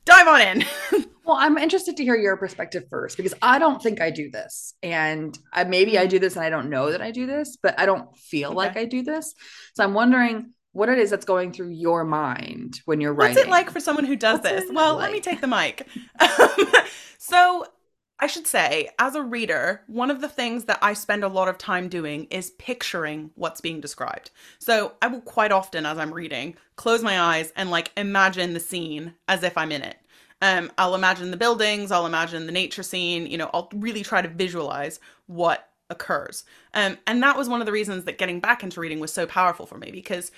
[0.05, 0.65] dive on in.
[1.25, 4.73] well, I'm interested to hear your perspective first because I don't think I do this.
[4.83, 7.79] And I, maybe I do this and I don't know that I do this, but
[7.79, 8.55] I don't feel okay.
[8.55, 9.33] like I do this.
[9.73, 13.35] So I'm wondering what it is that's going through your mind when you're writing.
[13.35, 14.71] What's it like for someone who does What's this?
[14.71, 15.03] Well, like?
[15.03, 15.87] let me take the mic.
[16.19, 16.67] Um,
[17.17, 17.65] so
[18.23, 21.49] I should say, as a reader, one of the things that I spend a lot
[21.49, 24.31] of time doing is picturing what's being described.
[24.59, 28.61] So I will quite often, as I'm reading, close my eyes and like imagine the
[28.61, 29.97] scene as if I'm in it.
[30.41, 34.21] Um, I'll imagine the buildings, I'll imagine the nature scene, you know, I'll really try
[34.21, 36.45] to visualize what occurs.
[36.73, 39.25] Um, and that was one of the reasons that getting back into reading was so
[39.25, 40.31] powerful for me because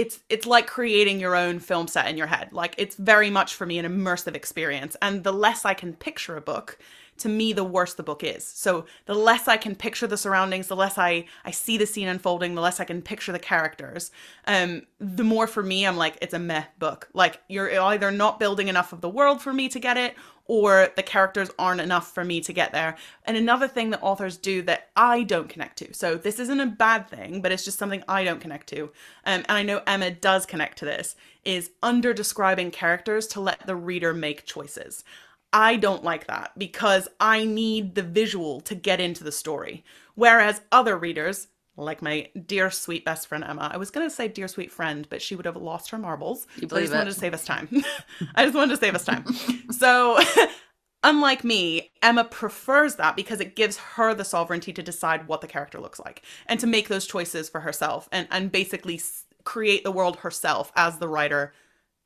[0.00, 2.52] it's it's like creating your own film set in your head.
[2.52, 4.96] Like it's very much for me an immersive experience.
[5.02, 6.78] And the less I can picture a book,
[7.18, 10.68] to me the worse the book is so the less i can picture the surroundings
[10.68, 14.10] the less i i see the scene unfolding the less i can picture the characters
[14.46, 18.38] um the more for me i'm like it's a meh book like you're either not
[18.38, 20.14] building enough of the world for me to get it
[20.50, 22.96] or the characters aren't enough for me to get there.
[23.24, 25.94] And another thing that authors do that i don't connect to.
[25.94, 28.82] So this isn't a bad thing but it's just something i don't connect to.
[29.24, 33.64] Um, and i know emma does connect to this is under describing characters to let
[33.64, 35.04] the reader make choices.
[35.52, 39.84] I don't like that because I need the visual to get into the story.
[40.16, 41.46] Whereas other readers,
[41.80, 45.06] like my dear sweet best friend Emma, I was going to say dear sweet friend,
[45.10, 46.46] but she would have lost her marbles.
[46.56, 46.96] You so I just it.
[46.96, 47.68] wanted to save us time.
[48.34, 49.24] I just wanted to save us time.
[49.70, 50.18] so,
[51.02, 55.46] unlike me, Emma prefers that because it gives her the sovereignty to decide what the
[55.46, 59.00] character looks like and to make those choices for herself and, and basically
[59.44, 61.52] create the world herself as the writer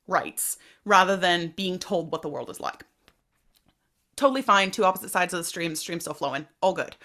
[0.07, 2.85] writes rather than being told what the world is like
[4.15, 6.95] totally fine two opposite sides of the stream stream still flowing all good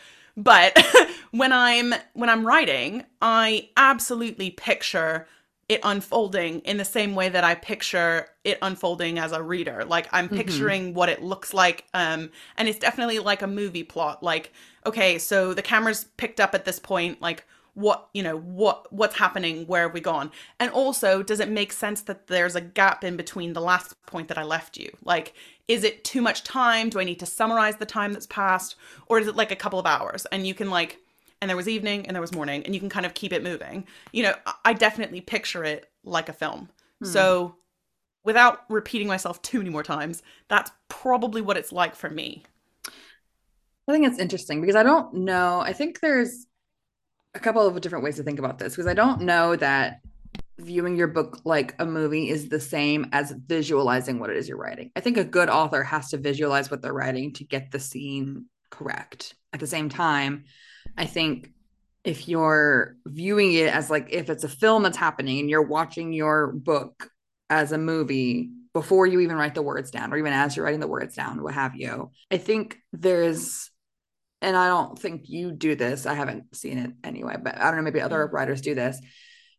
[0.43, 0.77] but
[1.31, 5.27] when i'm when i'm writing i absolutely picture
[5.69, 10.09] it unfolding in the same way that i picture it unfolding as a reader like
[10.13, 10.37] i'm mm-hmm.
[10.37, 10.95] picturing mm-hmm.
[10.95, 14.53] what it looks like um and it's definitely like a movie plot like
[14.87, 19.17] okay so the camera's picked up at this point like what you know what what's
[19.17, 20.31] happening where have we gone?
[20.59, 24.29] And also does it make sense that there's a gap in between the last point
[24.29, 24.91] that i left you?
[25.05, 25.35] Like
[25.69, 26.91] is it too much time?
[26.91, 28.77] Do i need to summarize the time that's passed?
[29.07, 30.27] Or is it like a couple of hours?
[30.27, 30.99] And you can like
[31.41, 33.43] and there was evening and there was morning and you can kind of keep it
[33.43, 33.87] moving.
[34.13, 36.69] You know i definitely picture it like a film.
[37.01, 37.07] Hmm.
[37.07, 37.57] so
[38.25, 42.45] without repeating myself too many more times that's probably what it's like for me.
[43.89, 45.61] I think it's interesting because i don't know.
[45.61, 46.47] I think there's
[47.35, 50.01] a couple of different ways to think about this because I don't know that
[50.59, 54.59] viewing your book like a movie is the same as visualizing what it is you're
[54.59, 54.91] writing.
[54.95, 58.47] I think a good author has to visualize what they're writing to get the scene
[58.71, 59.35] correct.
[59.53, 60.45] At the same time,
[60.97, 61.53] I think
[62.05, 66.13] if you're viewing it as like if it's a film that's happening and you're watching
[66.13, 67.11] your book
[67.49, 70.81] as a movie before you even write the words down or even as you're writing
[70.81, 73.71] the words down what have you i think there's
[74.43, 76.07] and I don't think you do this.
[76.07, 78.33] I haven't seen it anyway, but I don't know, maybe other mm.
[78.33, 79.01] writers do this,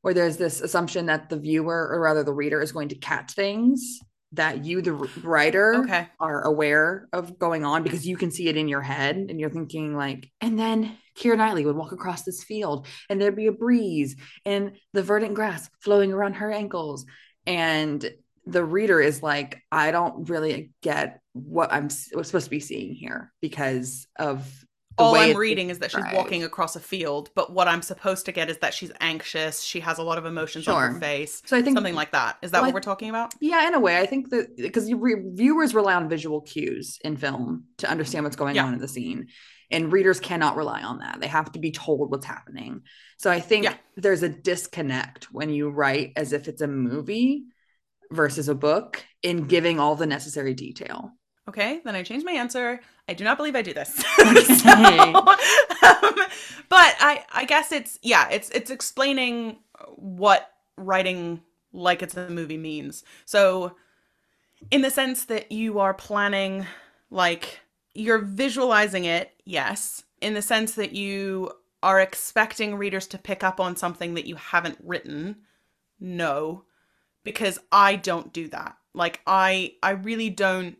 [0.01, 3.33] where there's this assumption that the viewer or rather the reader is going to catch
[3.33, 3.99] things
[4.33, 6.07] that you, the writer, okay.
[6.19, 9.49] are aware of going on because you can see it in your head and you're
[9.49, 13.51] thinking, like, and then Keira Knightley would walk across this field and there'd be a
[13.51, 14.15] breeze
[14.45, 17.05] and the verdant grass flowing around her ankles.
[17.45, 18.09] And
[18.45, 23.31] the reader is like, I don't really get what I'm supposed to be seeing here
[23.41, 24.49] because of
[24.97, 28.31] all I'm reading is that she's walking across a field, but what I'm supposed to
[28.31, 29.61] get is that she's anxious.
[29.61, 30.75] She has a lot of emotions sure.
[30.75, 31.41] on her face.
[31.45, 32.37] So I think something like that.
[32.41, 33.33] Is that well, what we're talking about?
[33.39, 33.99] Yeah, in a way.
[33.99, 38.35] I think that because re- viewers rely on visual cues in film to understand what's
[38.35, 38.65] going yeah.
[38.65, 39.27] on in the scene,
[39.69, 41.19] and readers cannot rely on that.
[41.21, 42.81] They have to be told what's happening.
[43.17, 43.75] So I think yeah.
[43.95, 47.45] there's a disconnect when you write as if it's a movie
[48.11, 51.11] versus a book in giving all the necessary detail.
[51.47, 52.79] Okay, then I changed my answer.
[53.07, 53.95] I do not believe I do this.
[53.95, 56.15] so, um,
[56.69, 59.57] but I I guess it's yeah, it's it's explaining
[59.95, 61.41] what writing
[61.73, 63.03] like it's a movie means.
[63.25, 63.75] So
[64.69, 66.67] in the sense that you are planning
[67.09, 67.59] like
[67.93, 71.51] you're visualizing it, yes, in the sense that you
[71.83, 75.37] are expecting readers to pick up on something that you haven't written.
[75.99, 76.65] No,
[77.23, 78.77] because I don't do that.
[78.93, 80.77] Like I I really don't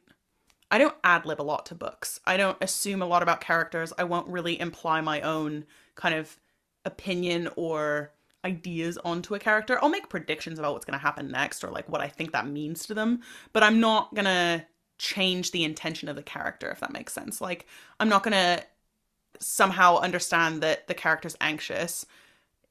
[0.72, 2.20] I don't ad lib a lot to books.
[2.26, 3.92] I don't assume a lot about characters.
[3.98, 6.40] I won't really imply my own kind of
[6.86, 9.78] opinion or ideas onto a character.
[9.82, 12.48] I'll make predictions about what's going to happen next or like what I think that
[12.48, 13.22] means to them,
[13.54, 14.66] but I'm not going to
[14.98, 17.42] change the intention of the character if that makes sense.
[17.42, 17.68] Like
[18.00, 18.64] I'm not going to
[19.40, 22.06] somehow understand that the character's anxious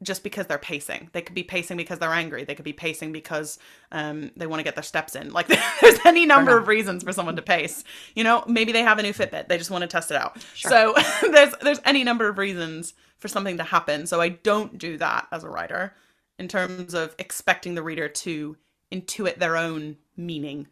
[0.03, 1.11] just because they're pacing.
[1.13, 2.45] They could be pacing because they're angry.
[2.45, 3.59] They could be pacing because
[3.93, 5.33] um, they want to get their steps in.
[5.33, 5.47] Like
[5.81, 7.85] there's any number of reasons for someone to pace.
[8.15, 9.49] You know, maybe they have a new Fitbit.
[9.49, 10.41] They just want to test it out.
[10.55, 10.71] Sure.
[10.71, 10.95] So
[11.31, 14.07] there's there's any number of reasons for something to happen.
[14.07, 15.95] So I don't do that as a writer
[16.39, 18.57] in terms of expecting the reader to
[18.91, 20.67] intuit their own meaning.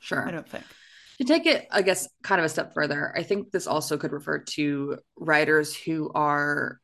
[0.00, 0.26] Sure.
[0.26, 0.64] I don't think.
[1.18, 4.10] To take it, I guess, kind of a step further, I think this also could
[4.10, 6.80] refer to writers who are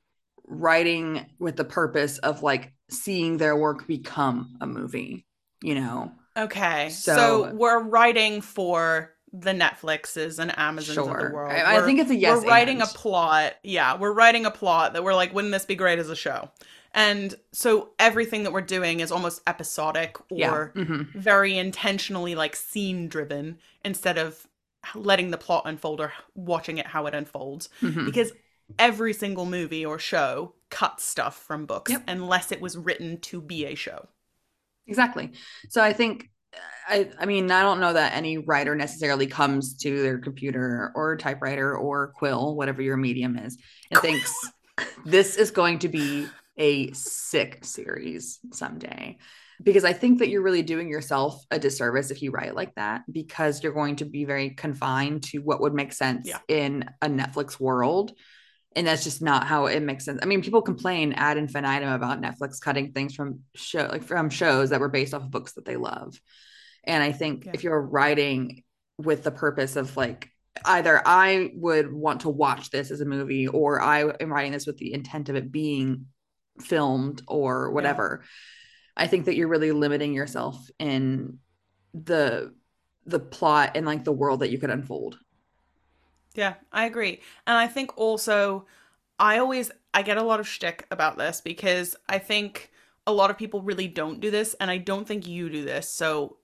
[0.46, 5.26] writing with the purpose of like seeing their work become a movie,
[5.62, 6.12] you know?
[6.36, 6.90] Okay.
[6.90, 11.52] So, So- we're writing for the Netflixes and Amazons of the world.
[11.52, 12.88] I- I think it's a yes We're writing and.
[12.88, 13.54] a plot.
[13.62, 16.50] Yeah, we're writing a plot that we're like, wouldn't this be great as a show?
[16.94, 20.52] And so everything that we're doing is almost episodic Yeah.
[20.54, 21.12] or Mhm.
[21.14, 24.46] very intentionally like scene driven instead of
[24.94, 28.06] letting the plot unfold or watching it how it unfolds Mhm.
[28.06, 28.32] because
[28.78, 32.02] every single movie or show cuts stuff from books Yep.
[32.08, 34.08] unless it was written to be a show.
[34.86, 35.32] Exactly.
[35.68, 39.76] So I think uh, I I mean I don't know that any writer necessarily comes
[39.78, 43.58] to their computer or typewriter or quill whatever your medium is
[43.90, 44.32] and thinks
[45.04, 46.26] this is going to be
[46.58, 49.18] a sick series someday.
[49.62, 53.02] Because I think that you're really doing yourself a disservice if you write like that
[53.10, 56.38] because you're going to be very confined to what would make sense Yeah.
[56.48, 58.12] in a Netflix world.
[58.76, 60.20] And that's just not how it makes sense.
[60.22, 64.70] I mean, people complain ad infinitum about Netflix cutting things from show like from shows
[64.70, 66.14] that were based off of books that they love.
[66.84, 67.52] And I think Yeah.
[67.54, 68.62] if you're writing
[68.98, 70.30] with the purpose of like
[70.64, 74.66] either I would want to watch this as a movie or I am writing this
[74.66, 76.06] with the intent of it being
[76.60, 78.24] filmed or whatever.
[78.96, 81.38] I think that you're really limiting yourself in
[81.94, 82.54] the
[83.06, 85.18] the plot and like the world that you could unfold.
[86.36, 87.20] Yeah, I agree.
[87.46, 88.66] And I think also
[89.18, 92.70] I always I get a lot of shtick about this because I think
[93.06, 95.88] a lot of people really don't do this, and I don't think you do this,
[95.88, 96.36] so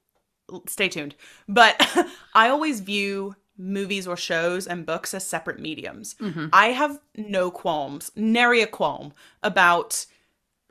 [0.66, 1.14] stay tuned.
[1.48, 1.76] But
[2.34, 6.14] I always view movies or shows and books as separate mediums.
[6.20, 6.46] Mm-hmm.
[6.52, 10.06] I have no qualms, nary a qualm about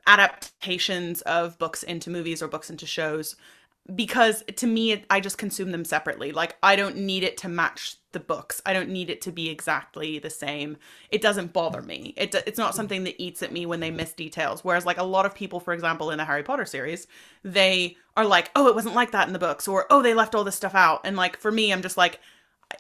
[0.08, 3.36] adaptations of books into movies or books into shows
[3.96, 6.32] because to me i just consume them separately.
[6.32, 8.62] Like i don't need it to match the books.
[8.66, 10.78] I don't need it to be exactly the same.
[11.10, 12.14] It doesn't bother me.
[12.18, 14.64] It, it's not something that eats at me when they miss details.
[14.64, 17.08] Whereas like a lot of people for example in the harry potter series
[17.44, 20.36] they are like oh it wasn't like that in the books or oh they left
[20.36, 21.02] all this stuff out.
[21.04, 22.20] And like for me i'm just like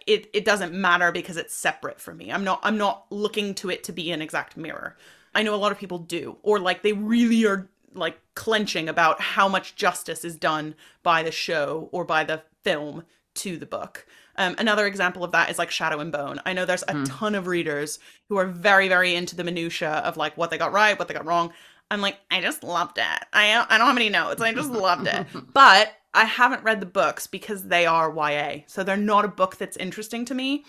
[0.07, 2.31] it it doesn't matter because it's separate for me.
[2.31, 4.97] I'm not i'm not looking to it to be an exact mirror.
[5.33, 9.21] I know a lot of people do or like they really are like clenching about
[9.21, 13.03] how much justice is done by the show or by the film
[13.35, 14.05] to the book.
[14.37, 16.39] Um, another example of that is like Shadow and Bone.
[16.45, 17.99] I know there's a ton of readers
[18.29, 21.13] who are very, very into the minutia of like what they got right, what they
[21.13, 21.51] got wrong.
[21.89, 23.25] I'm like, I just loved it.
[23.33, 24.41] I I don't have any notes.
[24.41, 25.27] I just loved it.
[25.53, 29.57] But I haven't read the books because they are YA, so they're not a book
[29.57, 30.63] that's interesting to me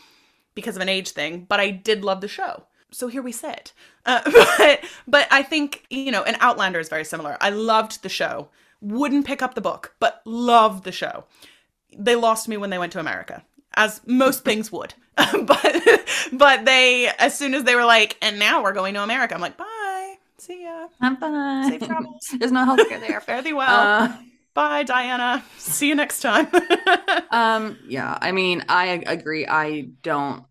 [0.55, 1.47] because of an age thing.
[1.49, 3.73] But I did love the show so here we sit.
[4.07, 4.21] Uh,
[4.59, 7.37] but but I think you know, an Outlander is very similar.
[7.41, 8.49] I loved the show.
[8.81, 11.25] Wouldn't pick up the book, but loved the show.
[11.97, 14.95] They lost me when they went to America, as most things would.
[15.17, 16.01] but
[16.33, 19.41] but they, as soon as they were like, and now we're going to America, I'm
[19.43, 21.71] like, bye, see ya, I'm fine.
[21.71, 23.21] safe travels, There's no healthcare there.
[23.21, 24.17] fare thee well, Uh,
[24.55, 26.49] bye, Diana, see you next time.
[27.31, 29.47] um, yeah, I mean, I agree.
[29.47, 30.45] I don't.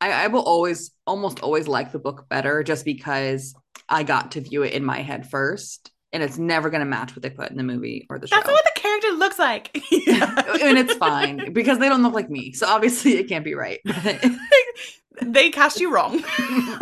[0.00, 3.54] I, I will always, almost always like the book better, just because
[3.88, 7.14] I got to view it in my head first, and it's never going to match
[7.14, 8.36] what they put in the movie or the show.
[8.36, 9.74] That's what the character looks like.
[9.92, 13.80] and it's fine because they don't look like me, so obviously it can't be right.
[15.22, 16.22] they cast you wrong.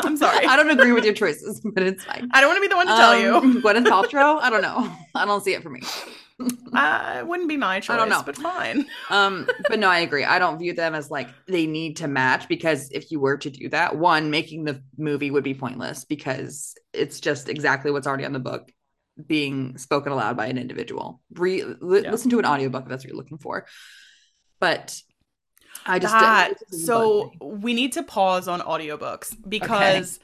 [0.00, 0.46] I'm sorry.
[0.46, 2.28] I don't agree with your choices, but it's fine.
[2.32, 3.36] I don't want to be the one to tell you.
[3.36, 4.40] Um, Gwyneth Paltrow.
[4.40, 4.92] I don't know.
[5.14, 5.80] I don't see it for me.
[6.72, 8.22] Uh, it wouldn't be my choice, I don't know.
[8.24, 8.84] but fine.
[9.10, 10.24] Um, but no, I agree.
[10.24, 13.48] I don't view them as like they need to match because if you were to
[13.48, 18.26] do that, one, making the movie would be pointless because it's just exactly what's already
[18.26, 18.70] on the book
[19.26, 21.22] being spoken aloud by an individual.
[21.32, 22.10] Re- li- Yeah.
[22.10, 23.66] Listen to an audiobook if that's what you're looking for.
[24.60, 25.00] But
[25.86, 30.18] I just that so we need to pause on audiobooks because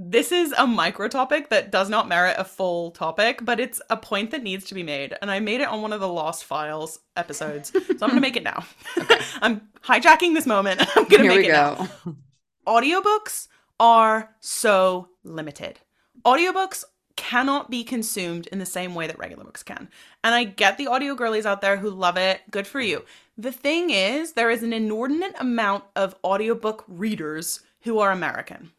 [0.00, 3.96] this is a micro topic that does not merit a full topic, but it's a
[3.96, 5.16] point that needs to be made.
[5.20, 7.72] And I made it on one of the Lost Files episodes.
[7.72, 8.64] so I'm gonna make it now.
[9.42, 10.80] I'm hijacking this moment.
[10.96, 11.88] I'm gonna make we it now.
[12.04, 12.16] go.
[12.64, 13.48] audiobooks
[13.80, 15.80] are so limited.
[16.24, 16.84] Audiobooks
[17.16, 19.88] cannot be consumed in the same way that regular books can.
[20.22, 22.40] And I get the audio girlies out there who love it.
[22.52, 23.04] Good for you.
[23.36, 28.70] The thing is, there is an inordinate amount of audiobook readers who are American.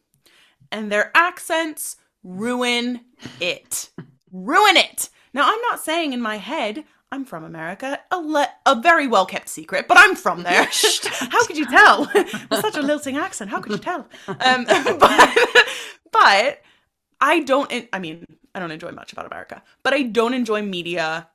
[0.72, 3.02] And their accents ruin
[3.40, 3.90] it.
[4.32, 5.10] ruin it.
[5.34, 9.26] Now, I'm not saying in my head I'm from America, a, le- a very well
[9.26, 10.68] kept secret, but I'm from there.
[11.32, 12.10] How could you tell?
[12.14, 14.08] With such a lilting accent, how could you tell?
[14.28, 15.38] Um, but,
[16.12, 16.62] but
[17.20, 21.30] I don't, I mean, I don't enjoy much about America, but I don't enjoy media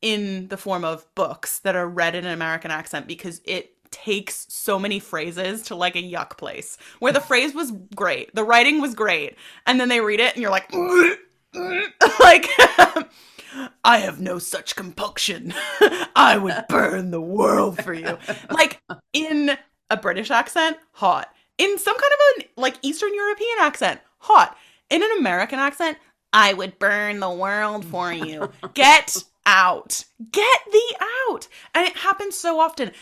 [0.00, 4.46] in the form of books that are read in an American accent because it takes
[4.48, 8.80] so many phrases to like a yuck place where the phrase was great, the writing
[8.80, 9.36] was great,
[9.66, 10.72] and then they read it and you're like,
[12.20, 12.48] like,
[13.84, 15.52] I have no such compunction.
[16.16, 18.18] I would burn the world for you.
[18.50, 18.80] Like
[19.12, 19.56] in
[19.90, 21.32] a British accent, hot.
[21.58, 24.56] In some kind of a like Eastern European accent, hot.
[24.90, 25.98] In an American accent,
[26.32, 28.50] I would burn the world for you.
[28.74, 30.04] Get out.
[30.30, 30.96] Get thee
[31.28, 31.48] out.
[31.74, 32.92] And it happens so often.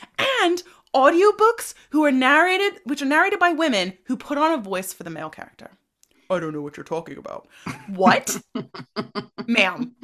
[0.42, 0.62] And
[0.94, 5.02] audiobooks who are narrated which are narrated by women who put on a voice for
[5.02, 5.70] the male character.
[6.28, 7.48] I don't know what you're talking about.
[7.88, 8.40] What?
[9.46, 9.96] Ma'am.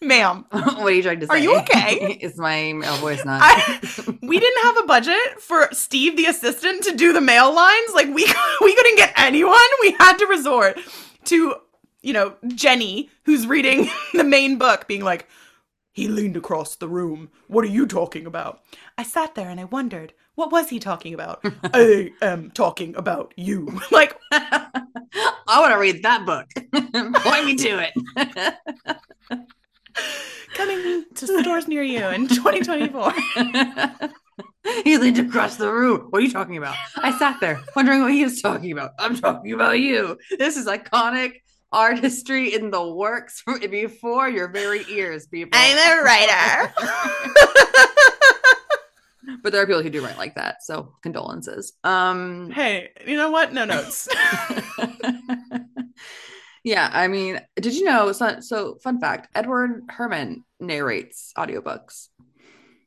[0.00, 0.44] Ma'am.
[0.50, 1.32] what are you trying to say?
[1.32, 2.18] Are you okay?
[2.20, 3.40] Is my male voice not?
[3.42, 7.92] I, we didn't have a budget for Steve the assistant to do the male lines.
[7.94, 8.26] Like we
[8.60, 9.54] we couldn't get anyone.
[9.80, 10.78] We had to resort
[11.24, 11.54] to,
[12.02, 15.28] you know, Jenny who's reading the main book being like,
[15.94, 17.30] "He leaned across the room.
[17.48, 18.60] What are you talking about?"
[18.98, 21.44] I sat there and I wondered, what was he talking about?
[21.74, 23.80] I am talking about you.
[23.90, 26.46] like I want to read that book.
[27.22, 27.94] Point me to it.
[30.54, 33.12] Coming to stores near you in 2024.
[34.84, 36.06] he leaned across the room.
[36.10, 36.76] What are you talking about?
[36.96, 38.92] I sat there wondering what he was talking about.
[38.98, 40.18] I'm talking about you.
[40.38, 41.40] This is iconic
[41.74, 45.50] artistry in the works before your very ears, people.
[45.52, 46.72] I'm a writer.
[49.42, 50.62] but there are people who do write like that.
[50.62, 51.72] So condolences.
[51.82, 53.52] Um Hey, you know what?
[53.52, 54.08] No notes.
[56.64, 62.08] yeah, I mean, did you know so, so fun fact, Edward Herrmann narrates audiobooks.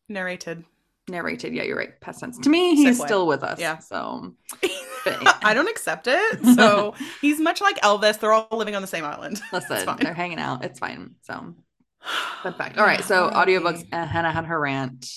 [0.09, 0.63] Narrated.
[1.09, 1.99] Narrated, yeah, you're right.
[2.01, 2.37] Past tense.
[2.39, 3.05] To me, he's Segue.
[3.05, 3.59] still with us.
[3.59, 3.77] Yeah.
[3.77, 4.33] So
[5.05, 6.39] I don't accept it.
[6.57, 8.19] So he's much like Elvis.
[8.19, 9.39] They're all living on the same island.
[9.53, 10.65] Listen, they're hanging out.
[10.65, 11.15] It's fine.
[11.21, 11.33] So
[12.43, 12.77] fun fact.
[12.77, 13.85] All right, so audiobooks.
[13.91, 15.07] Uh, Hanah had her rant.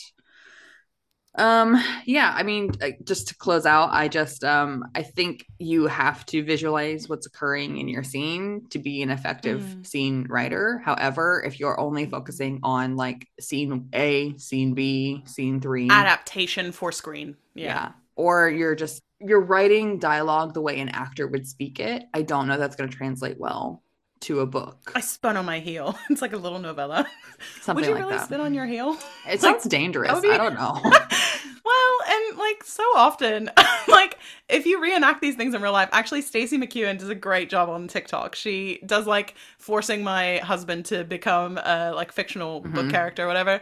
[1.36, 2.72] Um, yeah, I mean,
[3.04, 7.78] just to close out, I just um I think you have to visualize what's occurring
[7.78, 9.86] in your scene to be an effective Mm.
[9.86, 10.82] scene writer.
[10.84, 16.90] However, if you're only focusing on like scene A, scene B, scene three, Adaptation for
[16.92, 17.36] screen.
[17.54, 17.64] yeah.
[17.66, 17.92] Yeah.
[18.16, 22.04] Or you're just you're writing dialogue the way an actor would speak it.
[22.12, 23.82] I don't know that's going to translate well
[24.20, 24.92] to a book.
[24.94, 25.96] I spun on my heel.
[26.10, 27.06] It's like a little novella.
[27.62, 28.26] Something Would you like really that.
[28.26, 28.96] spin on your heel?
[29.26, 30.20] It Like, sounds dangerous.
[30.20, 30.78] be- I don't know.
[31.64, 33.50] well, and like so often,
[33.88, 34.18] like
[34.48, 37.68] if you reenact these things in real life, actually Stacey McEwen does a great job
[37.68, 38.34] on TikTok.
[38.34, 42.90] She does like forcing my husband to become a like fictional book Mhm.
[42.90, 43.60] character or whatever.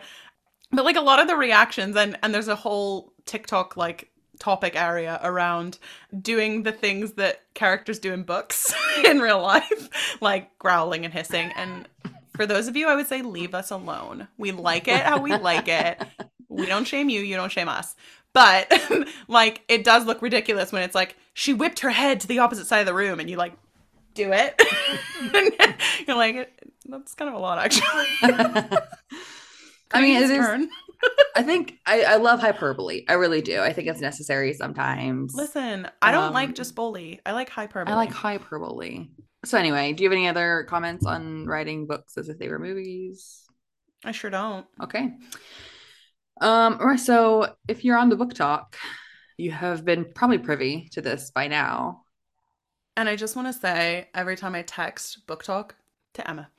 [0.72, 4.76] But like a lot of the reactions and and there's a whole TikTok like topic
[4.76, 5.78] area around
[6.20, 8.74] doing the things that characters do in books
[9.04, 11.88] in real life, like growling and hissing and
[12.38, 14.28] for those of you, I would say leave us alone.
[14.38, 16.00] We like it how we like it.
[16.48, 17.96] We don't shame you, you don't shame us.
[18.32, 18.72] But
[19.28, 22.68] like it does look ridiculous when it's like she whipped her head to the opposite
[22.68, 23.54] side of the room and you like
[24.14, 24.62] do it.
[26.06, 27.82] You're like that's kind of a lot actually.
[29.90, 30.70] I mean, it His turn.
[31.36, 33.04] I think I, I love hyperbole.
[33.08, 33.60] I really do.
[33.60, 35.34] I think it's necessary sometimes.
[35.34, 37.20] Listen, I don't Um, like just bully.
[37.24, 37.92] I like hyperbole.
[37.92, 39.08] I like hyperbole.
[39.44, 42.58] So anyway, do you have any other comments on writing books as if they were
[42.58, 43.44] movies?
[44.04, 44.66] I sure don't.
[44.82, 45.12] Okay.
[46.40, 48.74] Um, or so if you're on the BookTok,
[49.36, 52.02] you have been probably privy to this by now.
[52.96, 55.70] And I just want to say every time I text BookTok
[56.14, 56.50] to Emma,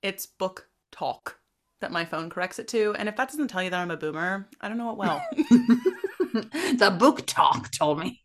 [0.00, 1.38] it's book talk
[1.82, 2.94] that my phone corrects it to.
[2.98, 5.22] And if that doesn't tell you that I'm a boomer, I don't know what will.
[6.32, 8.22] the book talk told me.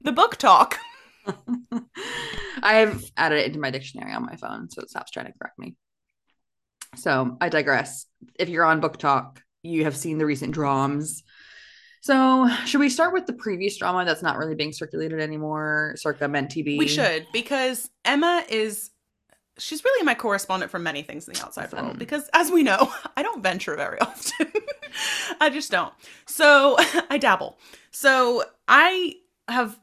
[0.00, 0.78] the book talk.
[2.62, 5.58] I've added it into my dictionary on my phone, so it stops trying to correct
[5.58, 5.76] me.
[6.96, 8.06] So I digress.
[8.38, 11.22] If you're on BookTok, you have seen the recent dramas.
[12.02, 16.26] So should we start with the previous drama that's not really being circulated anymore, circa
[16.26, 16.76] Ment TV?
[16.76, 18.90] We should because Emma is
[19.58, 21.84] she's really my correspondent for many things in the outside Listen.
[21.86, 24.52] world because as we know, I don't venture very often.
[25.40, 25.92] I just don't.
[26.26, 26.76] So
[27.10, 27.58] I dabble.
[27.90, 29.16] So I
[29.48, 29.78] have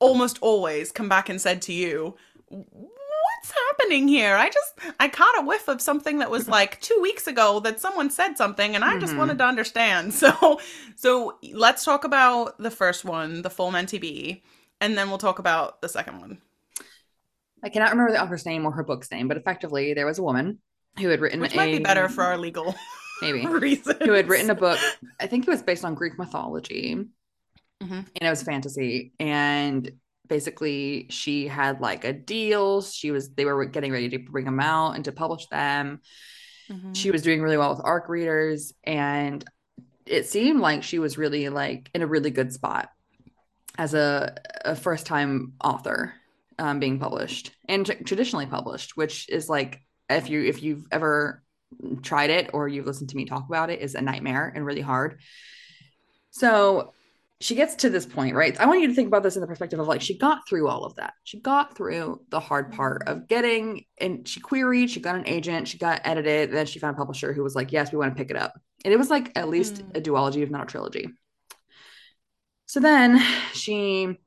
[0.00, 2.16] almost always come back and said to you,
[2.48, 4.34] what's happening here?
[4.36, 7.80] I just I caught a whiff of something that was like 2 weeks ago that
[7.80, 9.18] someone said something and I just Mhm.
[9.18, 10.14] wanted to understand.
[10.14, 10.60] So
[10.96, 14.42] so let's talk about the first one, the full Menti B,
[14.80, 16.38] and then we'll talk about the second one.
[17.62, 20.22] I cannot remember the author's name or her book's name, but effectively there was a
[20.22, 20.58] woman
[20.98, 22.74] who had written Which a, might be better for our legal
[23.22, 23.96] maybe reasons.
[24.04, 24.78] who had written a book.
[25.20, 26.94] I think it was based on Greek mythology,
[27.82, 27.90] Mhm.
[27.90, 29.12] and it was fantasy.
[29.20, 29.90] And
[30.26, 32.82] basically, she had like a deal.
[32.82, 36.00] She was they were getting ready to bring them out and to publish them.
[36.70, 36.94] Mhm.
[36.96, 39.44] She was doing really well with ARC readers, and
[40.06, 42.90] it seemed like she was really like in a really good spot
[43.76, 44.34] as a,
[44.64, 46.14] a first time author
[46.58, 51.42] um, being published and tr- traditionally published, which is like if you if you've ever
[52.02, 54.80] tried it or you've listened to me talk about it, is a nightmare and really
[54.80, 55.20] hard.
[56.30, 56.92] So
[57.40, 58.58] she gets to this point, right?
[58.58, 60.66] I want you to think about this in the perspective of like she got through
[60.68, 61.14] all of that.
[61.22, 65.68] She got through the hard part of getting and she queried, she got an agent,
[65.68, 68.18] she got edited, then she found a publisher who was like, "Yes, we want to
[68.20, 68.54] pick it up."
[68.84, 69.96] And it was like at least Mm.
[69.96, 71.08] a duology, if not a trilogy.
[72.66, 73.18] So then
[73.52, 74.18] she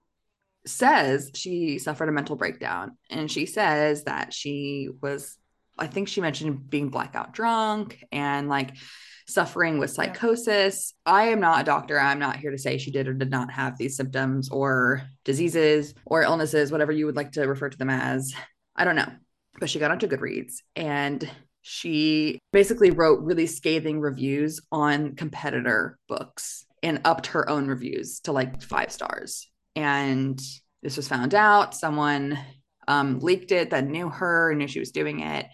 [0.65, 5.37] says she suffered a mental breakdown and she says that she was
[5.79, 8.75] I think she mentioned being blackout drunk and like
[9.27, 9.95] suffering with Yeah.
[9.95, 10.93] psychosis.
[11.05, 11.99] I am not a doctor.
[11.99, 15.95] I'm not here to say she did or did not have these symptoms or diseases
[16.05, 18.33] or illnesses, whatever you would like to refer to them as.
[18.75, 19.11] I don't know.
[19.59, 21.27] But she got onto Goodreads and
[21.61, 28.31] she basically wrote really scathing reviews on competitor books and upped her own reviews to
[28.31, 29.49] like five stars.
[29.75, 30.39] And
[30.81, 31.75] this was found out.
[31.75, 32.37] Someone
[32.87, 35.47] um, leaked it that knew her and knew she was doing it.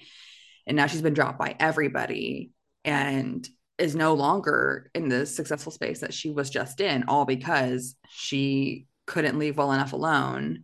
[0.65, 2.51] And now she's been dropped by everybody
[2.84, 3.47] and
[3.78, 8.88] is no longer in the successful space that she was just in, all because she
[9.05, 10.63] couldn't leave well enough alone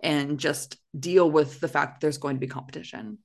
[0.00, 3.18] and just deal with the fact that there's going to be competition.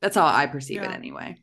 [0.00, 1.36] That's how I perceive it anyway.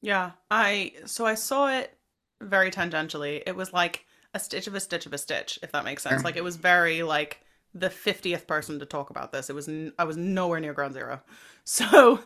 [0.00, 1.96] Yeah, I so I saw it
[2.40, 3.42] very tangentially.
[3.46, 4.03] It was like
[4.34, 6.16] a stitch of a stitch of a stitch, if that makes sense.
[6.16, 6.24] Sure.
[6.24, 7.40] Like it was very like
[7.72, 9.48] the 50th person to talk about this.
[9.48, 11.20] It was n- I was nowhere near ground zero.
[11.66, 12.20] So,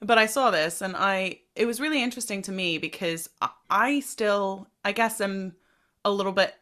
[0.00, 4.00] but I saw this and I it was really interesting to me because I, I
[4.00, 5.56] still I guess am
[6.04, 6.54] a little bit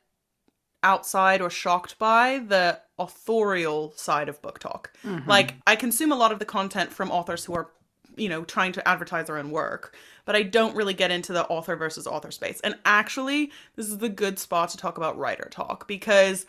[0.82, 4.86] outside or shocked by the authorial side of BookTok.
[5.04, 5.26] Mhm.
[5.26, 7.68] Like I consume a lot of the content from authors who are,
[8.16, 11.46] you know, trying to advertise their own work, but I don't really get into the
[11.46, 12.60] author versus author space.
[12.62, 16.46] And actually, this is the good spot to talk about WriterTok because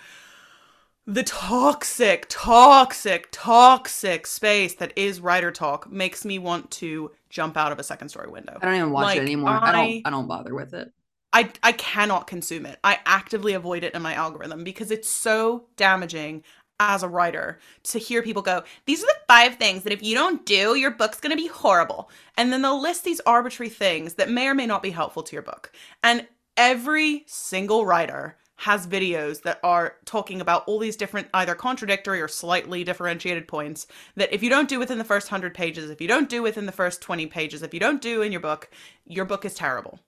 [1.06, 7.80] the toxic, toxic, toxic space that is WriterTok makes me want to jump out of
[7.80, 8.62] a second story window.
[8.62, 9.62] I don't even watch Like, it anymore.
[9.64, 10.92] I, I- don't I don't bother with it.
[11.32, 12.80] I I cannot consume it.
[12.84, 16.44] I actively avoid it in my algorithm because it's so damaging
[16.80, 20.16] as a writer to hear people go, these are the five things that if you
[20.16, 22.10] don't do, your book's going to be horrible.
[22.38, 25.36] And then they'll list these arbitrary things that may or may not be helpful to
[25.36, 25.72] your book.
[26.04, 32.22] And every single writer has videos that are talking about all these different either contradictory
[32.22, 36.00] or slightly differentiated points that if you don't do within the first 100 pages, if
[36.00, 38.70] you don't do within the first 20 pages, if you don't do in your book,
[39.06, 40.00] your book is terrible.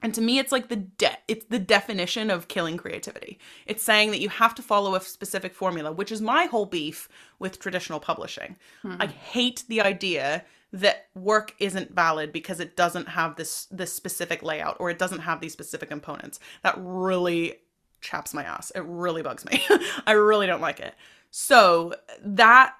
[0.00, 3.38] And to me, it's like the de- it's the definition of killing creativity.
[3.66, 7.08] It's saying that you have to follow a specific formula, which is my whole beef
[7.38, 8.56] with traditional publishing.
[8.84, 9.12] I hmm.
[9.12, 14.76] hate the idea that work isn't valid because it doesn't have this this specific layout
[14.78, 16.38] or it doesn't have these specific components.
[16.62, 17.56] That really
[18.00, 18.70] chaps my ass.
[18.74, 19.64] It really bugs me.
[20.06, 20.94] I really don't like it.
[21.30, 22.74] So that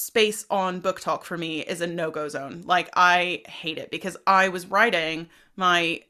[0.00, 2.62] space on BookTok for me is a no-go zone.
[2.64, 6.00] Like I hate it because I was writing my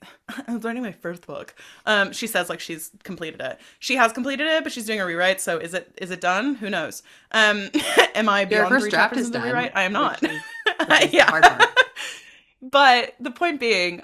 [0.47, 1.55] I was writing my first book.
[1.86, 3.59] Um she says like she's completed it.
[3.80, 6.55] She has completed it, but she's doing a rewrite, so is it is it done?
[6.57, 7.03] Who knows?
[7.32, 7.68] Um
[8.14, 9.49] am I Your beyond first three draft chapters is of the done.
[9.49, 9.72] rewrite?
[9.74, 10.22] I am not.
[10.22, 10.41] is-
[11.12, 11.66] yeah.
[12.62, 14.03] But the point being,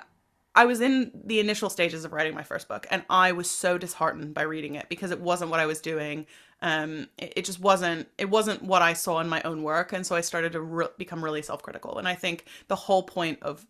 [0.55, 3.77] I was in the initial stages of writing my first book, and I was so
[3.77, 6.27] disheartened by reading it because it wasn't what I was doing.
[6.67, 8.09] Um, it, it just wasn't.
[8.19, 10.89] It wasn't what I saw in my own work, and so I started to re-
[10.99, 11.99] become really self-critical.
[11.99, 13.65] And I think the whole point of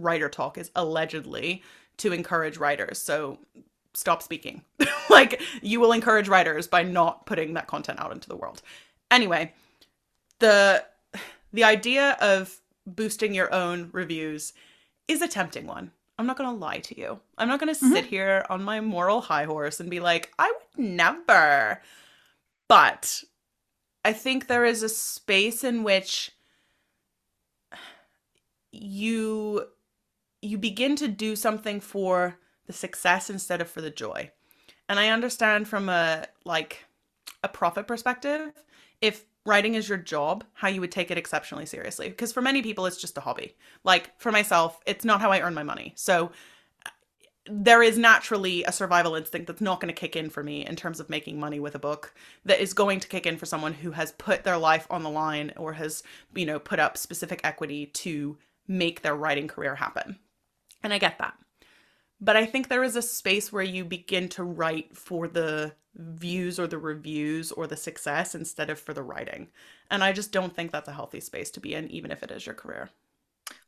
[0.00, 1.62] WriterTok is allegedly
[1.98, 2.98] to encourage writers.
[2.98, 3.38] So
[3.94, 4.62] stop speaking.
[5.10, 8.60] like you will encourage writers by not putting that content out into the world.
[9.08, 9.52] Anyway,
[10.40, 10.84] the
[11.52, 14.52] the idea of boosting your own reviews
[15.06, 15.92] is a tempting one.
[16.18, 17.20] I'm not going to lie to you.
[17.38, 20.52] I'm not going to sit here on my moral high horse and be like, I
[20.52, 21.80] would never.
[22.72, 23.22] But
[24.02, 26.30] I think there is a space in which
[28.70, 29.66] you
[30.40, 34.30] you begin to do something for the success instead of for the joy.
[34.88, 36.86] And I understand from a like
[37.44, 38.52] a profit perspective,
[39.02, 42.08] if writing is your job, how you would take it exceptionally seriously.
[42.08, 43.54] Because for many people, it's just a hobby.
[43.84, 45.92] Like for myself, it's not how I earn my money.
[45.94, 46.32] So
[47.46, 50.76] there is naturally a survival instinct that's not going to kick in for me in
[50.76, 52.14] terms of making money with a book
[52.44, 55.10] that is going to kick in for someone who has put their life on the
[55.10, 56.02] line or has
[56.34, 58.38] you know put up specific equity to
[58.68, 60.18] make their writing career happen.
[60.82, 61.34] And i get that.
[62.20, 66.58] But i think there is a space where you begin to write for the views
[66.58, 69.48] or the reviews or the success instead of for the writing.
[69.90, 72.30] And i just don't think that's a healthy space to be in even if it
[72.30, 72.90] is your career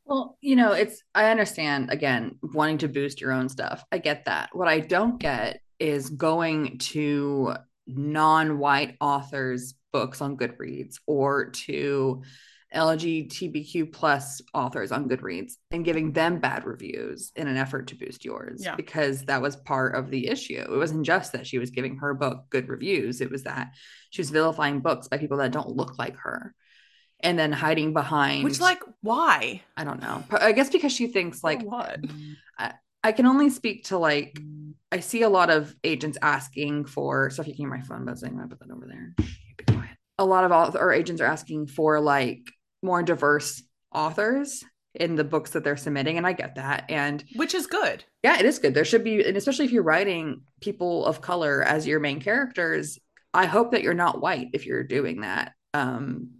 [0.05, 3.83] well, you know, it's, I understand again, wanting to boost your own stuff.
[3.91, 4.49] I get that.
[4.53, 7.55] What I don't get is going to
[7.87, 12.21] non white authors' books on Goodreads or to
[12.73, 18.25] LGBTQ plus authors on Goodreads and giving them bad reviews in an effort to boost
[18.25, 18.75] yours Yeah.
[18.75, 20.59] because that was part of the issue.
[20.59, 23.71] It wasn't just that she was giving her book good reviews, it was that
[24.09, 26.53] she was vilifying books by people that don't look like her
[27.21, 30.23] and then hiding behind which like why I don't know.
[30.31, 31.99] I guess because she thinks like For what
[33.03, 34.39] I can only speak to like
[34.91, 37.47] I see a lot of agents asking for stuff.
[37.47, 38.39] You can hear my phone buzzing.
[38.39, 39.13] I'm put that over there.
[39.57, 39.97] Be quiet.
[40.17, 42.41] A lot of or agents are asking for like
[42.81, 43.61] more diverse
[43.93, 44.63] authors
[44.95, 46.85] in the books that they're submitting, and I get that.
[46.89, 48.73] And which is good yeah, it is good.
[48.73, 52.97] There should be, and especially if you're writing people of color as your main characters,
[53.35, 55.51] I hope that you're not white if you're doing that.
[55.75, 56.31] Um,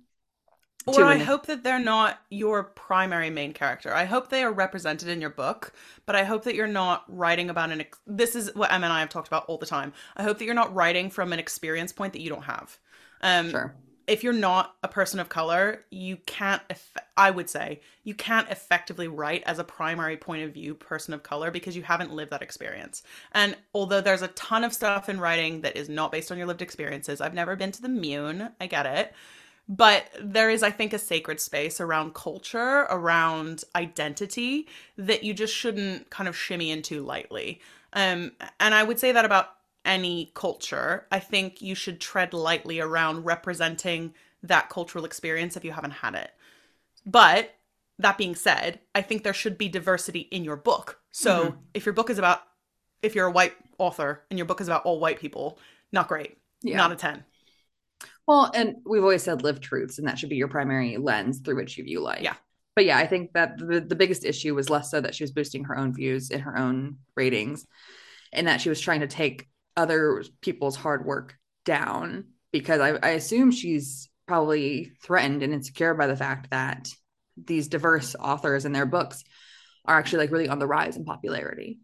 [0.88, 3.94] Or I hope that they're not your primary main character.
[3.94, 5.74] I hope they are represented in your book,
[6.06, 7.82] but I hope that you're not writing about an.
[7.82, 9.94] Ex- this is what Emma and I have talked about all the time.
[10.16, 12.78] I hope that you're not writing from an experience point that you don't have.
[13.22, 13.76] Um, sure.
[14.06, 16.62] If you're not a person of color, you can't.
[16.70, 21.16] Eff- I would say you can't effectively write as a primary point of view person
[21.16, 23.02] of color because you haven't lived that experience.
[23.32, 26.46] And although there's a ton of stuff in writing that is not based on your
[26.46, 28.50] lived experiences, I've never been to the Mune.
[28.62, 29.16] I get it
[29.68, 35.54] but there is i think a sacred space around culture around identity that you just
[35.54, 37.60] shouldn't kind of shimmy into lightly.
[37.94, 39.50] Um and i would say that about
[39.84, 41.06] any culture.
[41.12, 46.16] I think you should tread lightly around representing that cultural experience if you haven't had
[46.16, 46.32] it.
[47.06, 47.54] But
[48.00, 51.00] that being said i think there should be diversity in your book.
[51.12, 51.58] So Mhm.
[51.74, 52.42] if your book is about
[53.02, 55.58] if you're a white author and your book is about all white people
[55.92, 56.38] not great.
[56.62, 56.78] Yeah.
[56.78, 57.24] not a 10
[58.28, 61.58] Well, and we've always said live truths, and that should be your primary lens through
[61.58, 62.22] which you view life.
[62.22, 62.36] Yeah.
[62.76, 65.32] But yeah, I think that the, the biggest issue was less so that she was
[65.32, 67.66] boosting her own views in her own ratings
[68.34, 69.48] and that she was trying to take
[69.78, 76.08] other people's hard work down because I, I assume she's probably threatened and insecure by
[76.08, 76.90] the fact that
[77.38, 79.24] these diverse authors and their books
[79.86, 81.80] are actually like really on the rise in popularity,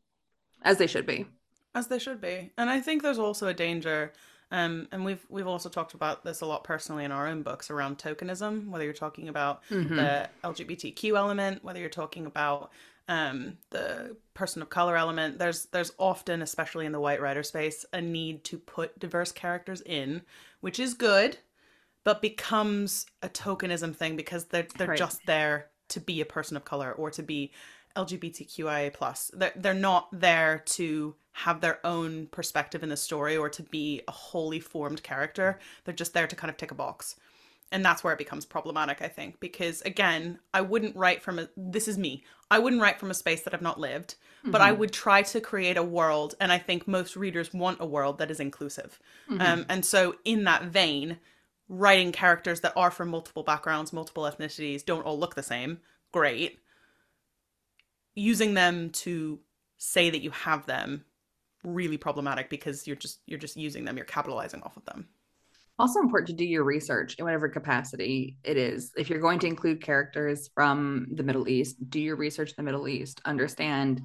[0.62, 1.26] as they should be.
[1.74, 4.12] as they should be and i think there's also a danger
[4.52, 7.70] um, and we've we've also talked about this a lot personally in our own books
[7.72, 9.96] around tokenism whether you're talking about Mhm.
[9.96, 12.72] the lgbtq element whether you're talking about
[13.08, 17.86] um, the person of color element there's there's often especially in the white writer space
[17.94, 20.22] a need to put diverse characters in
[20.62, 21.38] which is good
[22.04, 24.98] but becomes a tokenism thing because they're they're Right.
[24.98, 27.52] just there to be a person of color or to be
[27.98, 29.30] LGBTQIA plus.
[29.34, 34.02] They're they're not there to have their own perspective in the story or to be
[34.08, 35.60] a wholly formed character.
[35.84, 37.16] They're just there to kind of tick a box.
[37.72, 41.48] And that's where it becomes problematic, I think, because again, I wouldn't write from a
[41.56, 42.26] this is me.
[42.50, 44.16] I wouldn't write from a space that I've not lived,
[44.52, 44.78] but I Mhm.
[44.78, 48.30] would try to create a world and I think most readers want a world that
[48.30, 49.00] is inclusive.
[49.28, 49.40] Mhm.
[49.40, 51.20] Um, and so, in that vein,
[51.70, 55.80] writing characters that are from multiple backgrounds, multiple ethnicities, don't all look the same,
[56.12, 56.60] great.
[58.16, 59.40] Using them to
[59.78, 61.06] say that you have them,
[61.64, 65.08] really problematic because you're just you're just using them, you're capitalizing off of them.
[65.80, 68.92] also important to do your research in whatever capacity it is.
[68.96, 72.64] If you're going to include characters from the Middle East, do your research in the
[72.64, 73.22] Middle East.
[73.26, 74.02] Understand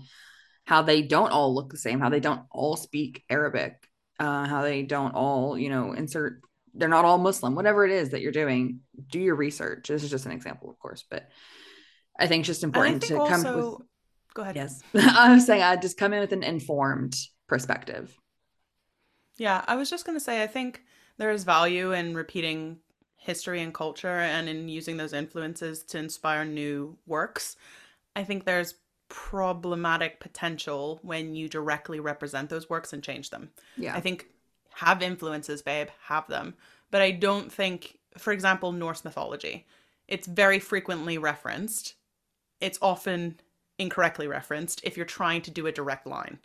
[0.65, 3.89] how they don't all look the same, how they don't all speak Arabic,
[4.19, 6.41] uh, how they don't all, you know, insert.
[6.75, 7.55] They're not all Muslim.
[7.55, 8.81] Whatever it is that you're doing,
[9.11, 9.89] do your research.
[9.89, 11.29] This is just an example, of course, but
[12.19, 13.87] I think it's just important think to come also, with.
[14.35, 14.57] go ahead.
[14.57, 17.17] Yes, I was saying I just come in with an informed
[17.47, 18.19] perspective.
[19.37, 20.83] Yeah, I was just going to say, I think
[21.19, 22.79] there is value in repeating
[23.17, 27.57] history and culture and in using those influences to inspire new works.
[28.15, 28.75] I think there's
[29.09, 33.51] problematic potential when you directly represent those works and change them.
[33.77, 34.29] Yeah, I think
[34.75, 36.55] have influences, babe, have them.
[36.91, 39.67] But I don't think, for example, Norse mythology,
[40.07, 41.95] it's very frequently referenced.
[42.61, 43.41] It's often
[43.79, 46.39] incorrectly referenced if you're trying to do a direct line.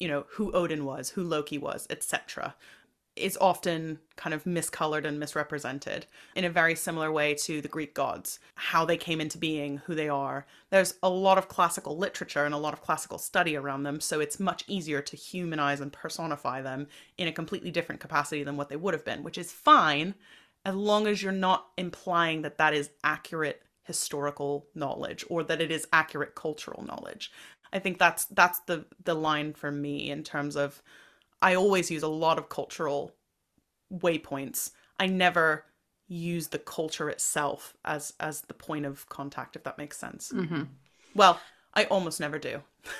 [0.00, 2.54] You know, who Odin was, who Loki was, etc.
[3.16, 7.94] is often kind of miscolored and misrepresented in a very similar way to the Greek
[7.94, 10.46] gods, how they came into being, who they are.
[10.70, 14.20] There's a lot of classical literature and a lot of classical study around them, so
[14.20, 16.86] it's much easier to humanize and personify them
[17.18, 20.14] in a completely different capacity than what they would have been, which is fine
[20.64, 25.72] as long as you're not implying that that is accurate historical knowledge or that it
[25.72, 27.32] is accurate cultural knowledge.
[27.72, 30.80] I think that's that's the the line for me in terms of
[31.42, 33.16] I always use a lot of cultural
[33.92, 34.70] waypoints.
[35.00, 35.64] I never
[36.06, 40.30] use the culture itself as as the point of contact, if that makes sense.
[40.32, 40.62] Mm-hmm.
[41.16, 41.40] Well,
[41.74, 42.62] I almost never do.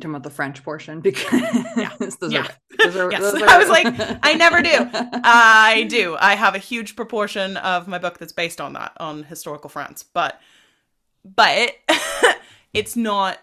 [0.00, 1.32] talking about the French portion because
[1.76, 2.46] yeah, those yeah.
[2.46, 3.20] Are, those are, yes.
[3.20, 3.86] those I was like,
[4.22, 4.88] I never do.
[4.92, 6.16] I do.
[6.18, 10.02] I have a huge proportion of my book that's based on that, on historical France,
[10.02, 10.40] but
[11.24, 11.72] but
[12.72, 13.38] it's not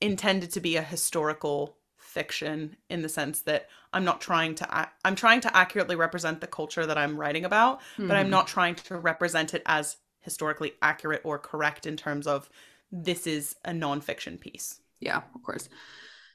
[0.00, 5.14] intended to be a historical fiction in the sense that I'm not trying to I'm
[5.14, 8.08] trying to accurately represent the culture that I'm writing about, mm-hmm.
[8.08, 12.50] but I'm not trying to represent it as historically accurate or correct in terms of
[12.90, 14.80] this is a nonfiction piece.
[15.00, 15.68] Yeah, of course.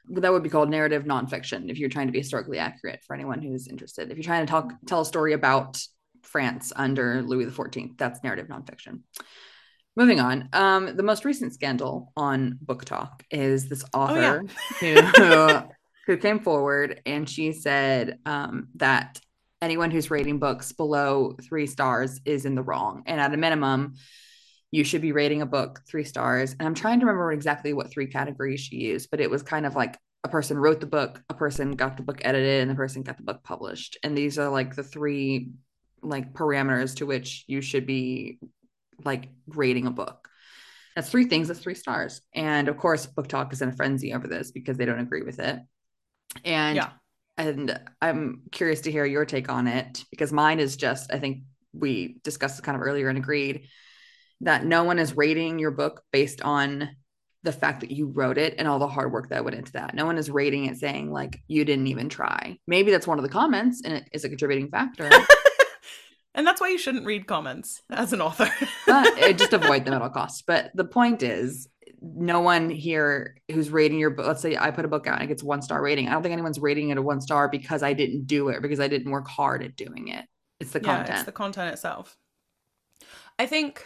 [0.07, 3.14] But that would be called narrative nonfiction if you're trying to be historically accurate for
[3.14, 4.09] anyone who's interested.
[4.09, 5.82] If you're trying to talk tell a story about
[6.24, 9.01] France under Louis XIV, that's narrative nonfiction.
[9.95, 15.12] Moving on, um, the most recent scandal on BookTok is this author oh, yeah.
[15.68, 15.70] who
[16.07, 19.20] who came forward and she said um, that
[19.62, 23.95] anyone who's rating books below three stars is in the wrong, and at a minimum,
[24.72, 26.55] you should be rating a book three stars.
[26.57, 29.65] And I'm trying to remember exactly what three categories she used, but it was kind
[29.65, 32.76] of like a person wrote the book, a person got the book edited, and the
[32.76, 33.97] person got the book published.
[34.01, 35.51] And these are like the three
[36.01, 38.39] like parameters to which you should be
[39.03, 40.30] like rating a book.
[40.95, 42.22] That's three things, that's three stars.
[42.34, 45.39] And of course, BookTok is in a frenzy over this because they don't agree with
[45.39, 45.59] it.
[46.45, 46.89] And yeah.
[47.38, 51.43] and I'm curious to hear your take on it because mine is just, I think
[51.74, 53.67] we discussed kind of earlier and agreed
[54.42, 56.89] that no one is rating your book based on
[57.44, 59.96] the fact that you wrote it and all the hard work that went into that.
[59.96, 62.58] No one is rating it saying like you didn't even try.
[62.68, 65.10] Maybe that's one of the comments and it is a contributing factor.
[66.36, 68.50] and that's why you shouldn't read comments as an author.
[68.86, 70.44] but just avoid them at all costs.
[70.46, 71.68] But the point is
[72.02, 74.28] no one here who's rating your book.
[74.28, 76.08] Let's say I put a book out and it gets one star rating.
[76.08, 78.80] I don't think anyone's rating it a one star because I didn't do it because
[78.80, 80.26] I didn't work hard at doing it.
[80.60, 81.10] It's the content.
[81.10, 82.18] It's the content itself.
[83.39, 83.84] I think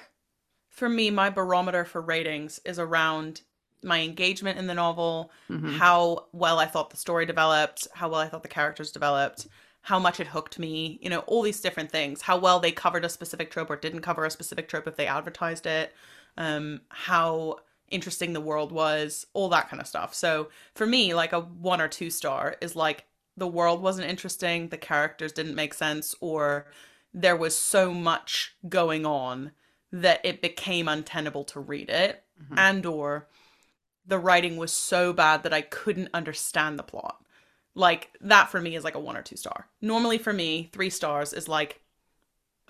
[0.75, 3.41] for me, my barometer for ratings is around
[3.81, 5.73] my engagement in the novel, mm-hmm.
[5.77, 9.47] how well I thought the story developed, how well I thought the characters developed,
[9.83, 13.05] how much it hooked me, you know, all these different things, how well they covered
[13.05, 15.93] a specific trope or didn't cover a specific trope if they advertised it,
[16.35, 17.59] um, how
[17.89, 20.13] interesting the world was, all that kind of stuff.
[20.13, 23.05] So for me, like a one or two star is like
[23.37, 26.67] the world wasn't interesting, the characters didn't make sense, or
[27.13, 29.51] there was so much going on
[29.91, 32.57] that it became untenable to read it mm-hmm.
[32.57, 33.27] and or
[34.07, 37.17] the writing was so bad that I couldn't understand the plot.
[37.73, 39.67] Like that for me is like a 1 or 2 star.
[39.81, 41.81] Normally for me, 3 stars is like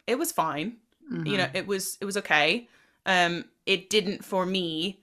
[0.07, 0.77] it was fine.
[1.11, 1.27] Mm-hmm.
[1.27, 2.67] You know, it was it was okay.
[3.05, 5.01] Um it didn't for me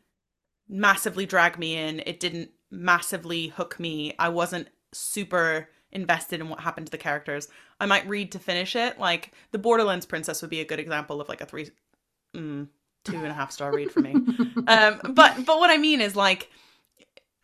[0.68, 2.02] massively drag me in.
[2.06, 4.14] It didn't massively hook me.
[4.18, 7.48] I wasn't super invested in what happened to the characters.
[7.78, 8.98] I might read to finish it.
[8.98, 11.70] Like the Borderlands Princess would be a good example of like a three
[12.34, 12.68] mm,
[13.04, 14.12] two and a half star read for me.
[14.66, 16.50] um, but but what I mean is like,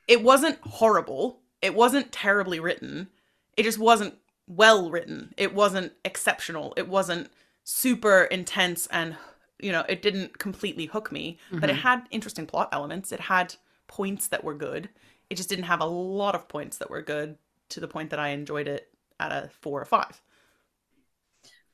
[0.06, 1.40] it wasn't horrible.
[1.62, 3.08] It wasn't terribly written.
[3.56, 4.14] It just wasn't
[4.46, 5.34] well written.
[5.36, 6.74] It wasn't exceptional.
[6.76, 7.30] It wasn't
[7.64, 9.14] super intense and
[9.58, 11.38] you know it didn't completely hook me.
[11.48, 11.60] Mm-hmm.
[11.60, 11.82] But it mm-hmm.
[11.82, 13.12] had interesting plot elements.
[13.12, 13.54] It had
[13.86, 14.88] points that were good.
[15.30, 17.36] It just didn't have a lot of points that were good
[17.70, 18.88] to the point that I enjoyed it
[19.20, 20.22] at a four or five.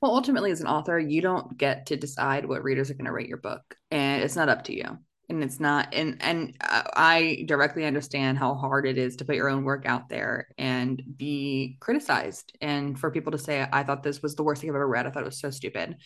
[0.05, 3.13] Well, ultimately, as an author, you don't get to decide what readers are going to
[3.13, 4.99] rate your book, and it's not up to you.
[5.31, 9.49] And it's not, and and I directly understand how hard it is to put your
[9.49, 14.21] own work out there and be criticized, and for people to say, "I thought this
[14.21, 15.07] was the worst thing I've ever read.
[15.07, 15.97] I thought it was so stupid.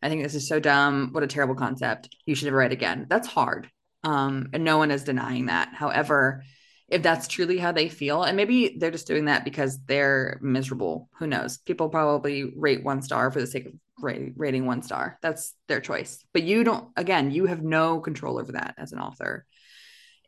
[0.00, 1.08] I think this is so dumb.
[1.10, 2.14] What a terrible concept.
[2.24, 3.68] You should never write again." That's hard,
[4.04, 5.70] um, and no one is denying that.
[5.74, 6.44] However,
[6.92, 11.08] if that's truly how they feel and maybe they're just doing that because they're miserable
[11.18, 11.58] who knows?
[11.58, 15.18] People probably rate one star for the sake of rating one star.
[15.22, 16.24] That's their choice.
[16.32, 19.46] But you don't again you have no control over that as an author.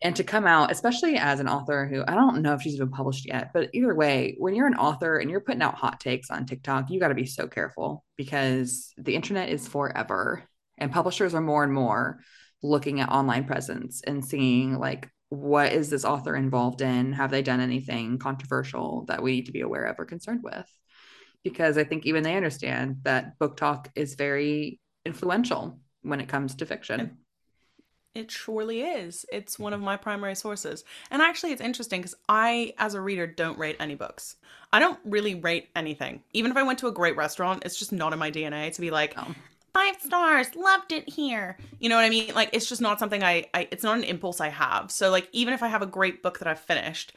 [0.03, 2.91] And to come out especially as an author who i don't know if she's even
[2.91, 6.31] published yet but either way when you're an author and you're putting out hot takes
[6.31, 10.43] on tiktok you got to be so careful because the internet is forever
[10.77, 12.19] and publishers are more and more
[12.62, 17.12] looking at online presence and seeing like what is this author involved in?
[17.12, 20.70] Have they done anything controversial that we need to be aware of or concerned with?
[21.45, 26.66] because I think even they understand that BookTok is very influential when it comes to
[26.66, 27.18] fiction.
[28.14, 29.26] It surely is.
[29.30, 30.85] It's one of my primary sources.
[31.11, 34.37] And actually, it's interesting because I, as a reader, don't rate any books.
[34.72, 36.22] I don't really rate anything.
[36.32, 38.80] Even if I went to a great restaurant, it's just not in my DNA to
[38.80, 39.35] be like, Oh.
[39.75, 41.59] Five stars, loved it here.
[41.81, 42.33] You know what I mean?
[42.35, 44.91] Like, it's just not something I, I, it's not an impulse I have.
[44.91, 47.12] So, like, even if I have a great book that I've finished,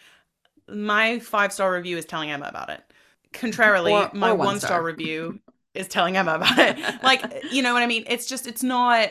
[0.67, 2.83] my five star review is telling Emma about it.
[3.31, 4.83] Contrarily, Or- my or one one star star.
[4.83, 5.39] review
[5.73, 6.77] is telling Emma about it.
[7.03, 8.03] Like, you know what I mean?
[8.07, 9.09] It's just, it's not.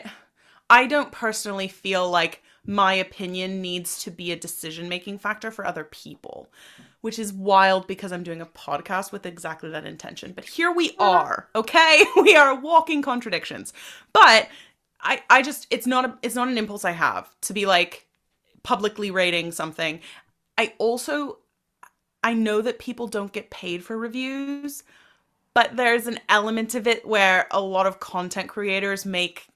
[0.69, 5.65] I don't personally feel like my opinion needs to be a decision making factor for
[5.65, 6.49] other people,
[6.99, 10.33] which is wild because I'm doing a podcast with exactly that intention.
[10.33, 11.09] But here we uh-huh.
[11.09, 12.03] are, okay?
[12.17, 13.71] We are walking contradictions.
[14.11, 14.49] But
[15.01, 18.07] I I just it's not a it's not an impulse I have to be like
[18.63, 20.01] publicly rating something.
[20.57, 21.37] I also
[22.23, 24.83] I know that people don't get paid for reviews,
[25.53, 29.47] but there's an element of it where a lot of content creators make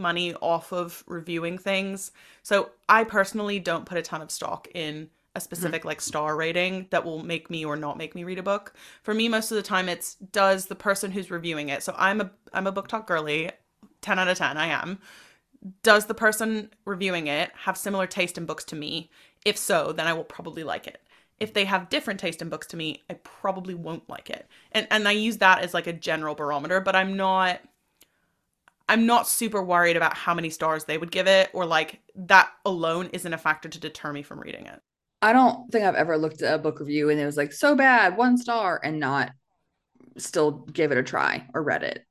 [0.00, 2.10] money off of reviewing things.
[2.42, 6.88] So I personally don't put a ton of stock in a specific like star rating
[6.90, 8.74] that will make me or not make me read a book.
[9.02, 11.82] For me most of the time it's does the person who's reviewing it.
[11.82, 13.50] So I'm a I'm a BookTok girly.
[14.00, 14.98] 10 out of 10 I am.
[15.82, 19.10] Does the person reviewing it have similar taste in books to me?
[19.44, 21.00] If so, then I will probably like it.
[21.38, 24.46] If they have different taste in books to me, I probably won't like it.
[24.72, 27.60] And and I use that as like a general barometer, but I'm not
[28.90, 32.50] I'm not super worried about how many stars they would give it or like that
[32.66, 34.82] alone isn't a factor to deter me from reading it.
[35.22, 37.74] I don't think I've ever looked at a book review and it was like so
[37.74, 39.32] bad, one star, and not
[40.18, 42.04] still gave it a try or read it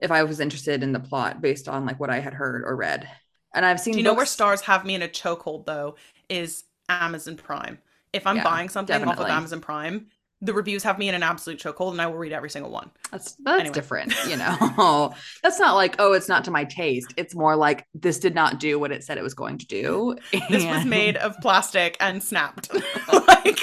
[0.00, 2.76] if I was interested in the plot based on like what I had heard or
[2.76, 3.08] read.
[3.54, 5.96] And I've seen Do you know where stars have me in a chokehold though?
[6.28, 7.78] Is Amazon Prime.
[8.12, 10.08] If I'm Yeah, buying something off of Amazon Prime,
[10.42, 12.90] the reviews have me in an absolute chokehold and I will read every single one.
[13.10, 13.74] That's that's Anyway.
[13.74, 15.12] different, you know.
[15.42, 17.12] that's not like, oh, it's not to my taste.
[17.16, 20.16] It's more like this did not do what it said it was going to do.
[20.48, 22.70] This was made of plastic and snapped.
[23.28, 23.58] like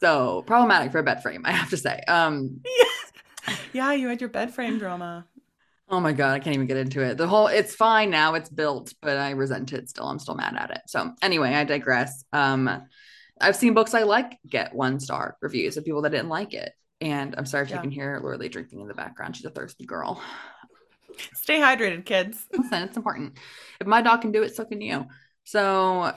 [0.00, 2.00] so problematic for a bed frame, I have to say.
[2.08, 2.60] Um,
[3.72, 5.24] Yeah, you had your bed frame drama.
[5.88, 7.16] oh my god, I can't even get into it.
[7.16, 10.06] The whole it's fine now, it's built, but I resent it still.
[10.06, 10.80] I'm still mad at it.
[10.88, 12.24] So anyway, I digress.
[12.32, 12.82] Um,
[13.40, 16.72] I've seen books I like get one star reviews of people that didn't like it.
[17.00, 17.76] And I'm sorry if Yeah.
[17.76, 19.36] you can hear Lorelei drinking in the background.
[19.36, 20.22] She's a thirsty girl.
[21.34, 22.46] Stay hydrated, kids.
[22.56, 23.38] Listen, it's important.
[23.80, 25.06] If my dog can do it, so can you.
[25.44, 26.14] So,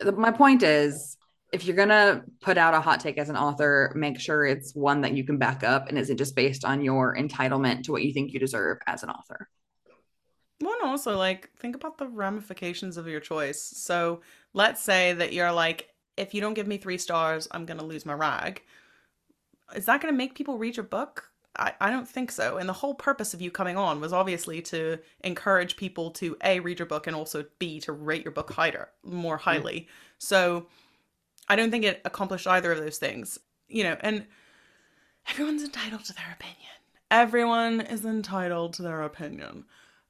[0.00, 1.16] the, my point is,
[1.52, 5.02] if you're gonna put out a hot take as an author, make sure it's one
[5.02, 8.12] that you can back up and isn't just based on your entitlement to what you
[8.12, 9.48] think you deserve as an author.
[10.60, 13.60] And also like think about the ramifications of your choice.
[13.76, 14.22] So
[14.52, 18.06] let's say that you're like, if you don't give me three stars, I'm gonna lose
[18.06, 18.62] my rag.
[19.74, 21.30] Is that gonna make people read your book?
[21.56, 22.56] I, I don't think so.
[22.56, 26.60] And the whole purpose of you coming on was obviously to encourage people to A,
[26.60, 29.88] read your book and also B, to rate your book higher more highly.
[30.18, 30.66] So
[31.48, 33.38] I don't think it accomplished either of those things.
[33.68, 34.26] You know, and
[35.30, 36.58] everyone's entitled to their opinion.
[37.10, 39.64] Everyone is entitled to their opinion.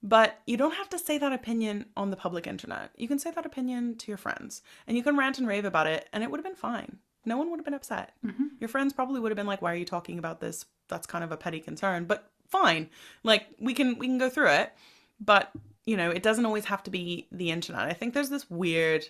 [0.04, 2.90] But you don't have to say that opinion on the public internet.
[2.94, 5.86] You can say that opinion to your friends and you can rant and rave about
[5.86, 6.98] it and it would have been fine.
[7.24, 8.12] No one would have been upset.
[8.22, 8.60] Mhm.
[8.60, 10.66] Your friends probably would have been like, "Why are you talking about this?
[10.88, 12.90] That's kind of a petty concern." But fine.
[13.22, 14.74] Like we can we can go through it,
[15.18, 15.50] but
[15.86, 17.88] you know, it doesn't always have to be the internet.
[17.88, 19.08] I think there's this weird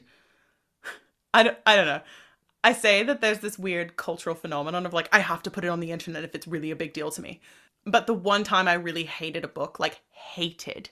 [1.34, 2.02] I don't I don't know.
[2.62, 5.68] I say that there's this weird cultural phenomenon of like I have to put it
[5.68, 7.40] on the internet if it's really a big deal to me.
[7.84, 10.00] But the one time I really hated a book, like
[10.32, 10.90] hated,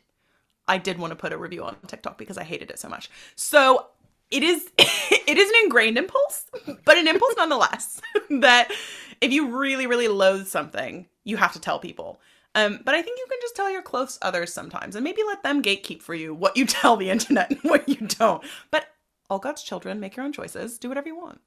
[0.68, 3.10] I did want to put a review on TikTok because I hated it so much.
[3.34, 3.86] So
[4.30, 6.50] it is it is an ingrained impulse,
[6.84, 8.00] but an impulse nonetheless.
[8.40, 8.72] that
[9.20, 12.20] if you really, really loathe something, you have to tell people.
[12.54, 15.42] Um, but I think you can just tell your close others sometimes and maybe let
[15.42, 18.44] them gatekeep for you what you tell the internet and what you don't.
[18.70, 18.86] But
[19.30, 20.78] all God's children, make your own choices.
[20.78, 21.40] Do whatever you want.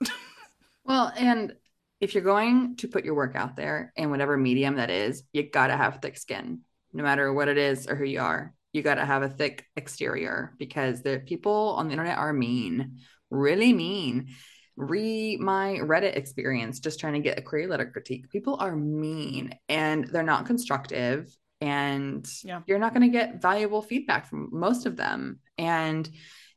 [0.86, 1.56] Well, and
[2.00, 5.44] if you're going to put your work out there in whatever medium that is, you
[5.44, 6.62] gotta have thick skin,
[6.96, 8.54] no matter what it is or who you are.
[8.74, 13.74] You gotta have a thick exterior because the people on the internet are mean, really
[13.74, 14.30] mean.
[14.78, 18.30] Re my Reddit experience, just trying to get a query letter critique.
[18.30, 22.62] People are mean and they're not constructive, and Yeah.
[22.68, 25.39] you're not going to get valuable feedback from most of them.
[25.58, 26.10] And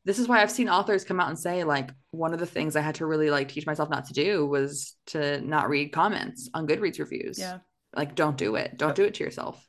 [0.04, 2.74] this is why I've seen authors come out and say, like, one of the things
[2.74, 6.50] I had to really like teach myself not to do was to not read comments
[6.54, 7.38] on Goodreads reviews.
[7.38, 7.58] Yeah.
[7.94, 8.76] Like, don't do it.
[8.76, 9.64] Don't do it to yourself.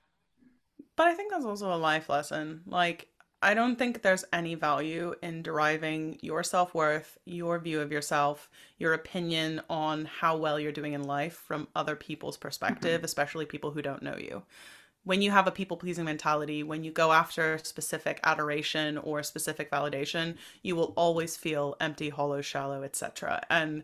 [1.00, 2.60] But I think that's also a life lesson.
[2.66, 3.08] Like,
[3.41, 8.50] I don't think there's any value in deriving your self worth, your view of yourself,
[8.80, 13.06] your opinion on how well you're doing in life from other people's perspective, mm-hmm.
[13.06, 14.43] especially people who don't know you.
[15.04, 19.72] When you have a people pleasing mentality, when you go after specific adoration or specific
[19.72, 23.41] validation, you will always feel empty, hollow, shallow, etc.
[23.50, 23.84] And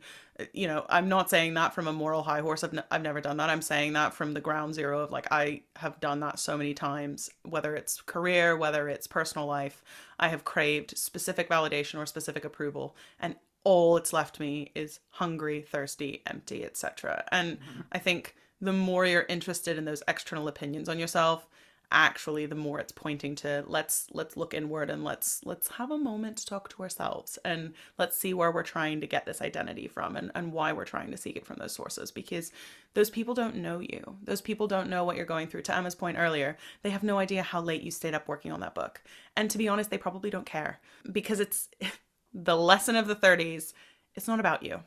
[0.53, 2.63] you know, I'm not saying that from a moral high horse.
[2.63, 3.49] I've, n- I've never done that.
[3.49, 6.74] I'm saying that from the ground zero of like, I have done that so many
[6.74, 9.82] times, whether it's career, whether it's personal life.
[10.20, 12.95] I have craved specific validation or specific approval.
[13.20, 17.24] And all it's left me is hungry, thirsty, empty, etc.
[17.32, 17.82] And mm-hmm.
[17.91, 21.47] I think the more you're interested in those external opinions on yourself,
[21.91, 25.97] actually the more it's pointing to let's let's look inward and let's let's have a
[25.97, 29.87] moment to talk to ourselves and let's see where we're trying to get this identity
[29.87, 32.51] from and, and why we're trying to seek it from those sources because
[32.93, 34.17] those people don't know you.
[34.23, 35.63] Those people don't know what you're going through.
[35.63, 38.61] To emma's point earlier they have no idea how late you stayed up working on
[38.61, 39.01] that book.
[39.35, 40.79] And to be honest they probably don't care
[41.11, 41.69] because it's
[42.33, 43.73] the lesson of the 30s
[44.15, 44.81] it's not about you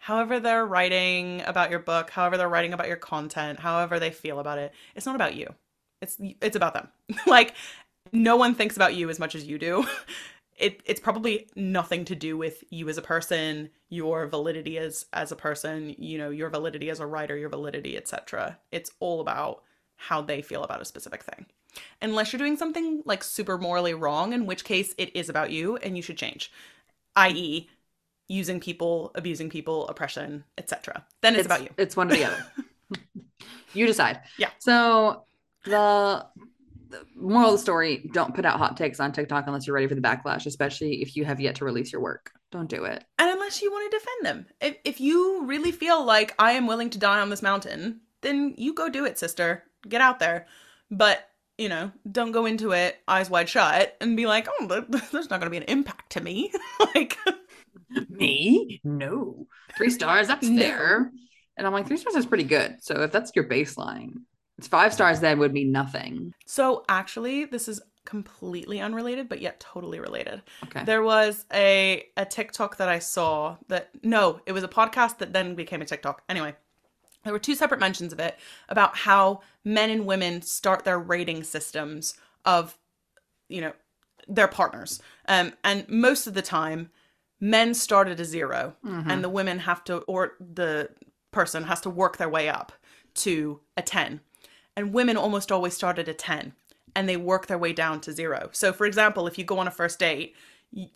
[0.00, 4.38] however they're writing about your book however they're writing about your content however they feel
[4.38, 5.54] about it it's not about you
[6.00, 6.88] it's it's about them.
[7.26, 7.54] like
[8.12, 9.86] no one thinks about you as much as you do.
[10.58, 15.32] It, it's probably nothing to do with you as a person, your validity as as
[15.32, 18.58] a person, you know, your validity as a writer, your validity, etc.
[18.70, 19.62] It's all about
[19.96, 21.46] how they feel about a specific thing.
[22.02, 25.78] Unless you're doing something like super morally wrong, in which case it is about you
[25.78, 26.52] and you should change.
[27.16, 27.70] i.e.,
[28.30, 31.04] using people, abusing people, oppression, etc.
[31.20, 31.70] Then it's, it's, about you.
[31.76, 32.46] It's one or the other.
[33.74, 34.20] you decide.
[34.38, 34.50] Yeah.
[34.60, 35.24] So
[35.64, 36.24] the,
[36.90, 39.88] the moral of the story don't put out hot takes on TikTok unless you're ready
[39.88, 42.30] for the backlash, especially if you have yet to release your work.
[42.52, 43.04] Don't do it.
[43.18, 44.46] And unless you want to defend them.
[44.60, 48.54] If, if you really feel like I am willing to die on this mountain, then
[48.56, 49.64] you go do it, sister.
[49.88, 50.46] Get out there.
[50.88, 51.28] But,
[51.58, 55.40] you know, don't go into it eyes wide shut and be like, oh, there's not
[55.40, 56.52] going to be an impact to me.
[56.94, 57.18] like,
[58.08, 58.80] me?
[58.84, 59.46] No.
[59.76, 60.60] Three stars, that's no.
[60.60, 61.12] fair.
[61.56, 62.76] And I'm like, three stars is pretty good.
[62.80, 64.12] So if that's your baseline,
[64.60, 66.34] it's Five stars then would mean nothing.
[66.44, 70.42] So actually, this is completely unrelated, but yet totally related.
[70.64, 70.84] Okay.
[70.84, 75.32] There was a a TikTok that I saw that no, it was a podcast that
[75.32, 76.22] then became a TikTok.
[76.28, 76.54] Anyway,
[77.24, 78.38] there were two separate mentions of it
[78.68, 82.12] about how men and women start their rating systems
[82.44, 82.76] of,
[83.48, 83.72] you know,
[84.28, 85.00] their partners.
[85.26, 86.90] Um, and most of the time,
[87.40, 89.10] men start at a 0 mm-hmm.
[89.10, 90.90] and the women have to, or the
[91.30, 92.72] person has to work their way up
[93.14, 94.20] to a 10
[94.76, 96.52] and women almost always start at a 10
[96.94, 98.48] and they work their way down to zero.
[98.52, 100.34] So, for example, if you go on a first date,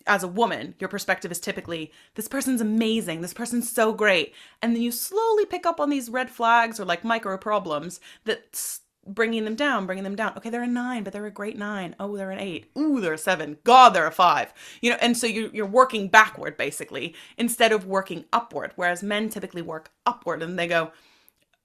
[0.07, 4.33] as a woman, your perspective is typically, this person's amazing, this person's so great.
[4.61, 8.81] And then you slowly pick up on these red flags or like micro problems that's
[9.05, 10.33] bringing them down, bringing them down.
[10.37, 11.95] Okay, they're a nine, but they're a great nine.
[11.99, 12.71] Oh, they're an eight.
[12.77, 13.57] Ooh, they're a seven.
[13.63, 14.53] God, they're a five.
[14.81, 19.29] You know, and so you're, you're working backward basically instead of working upward, whereas men
[19.29, 20.91] typically work upward and they go,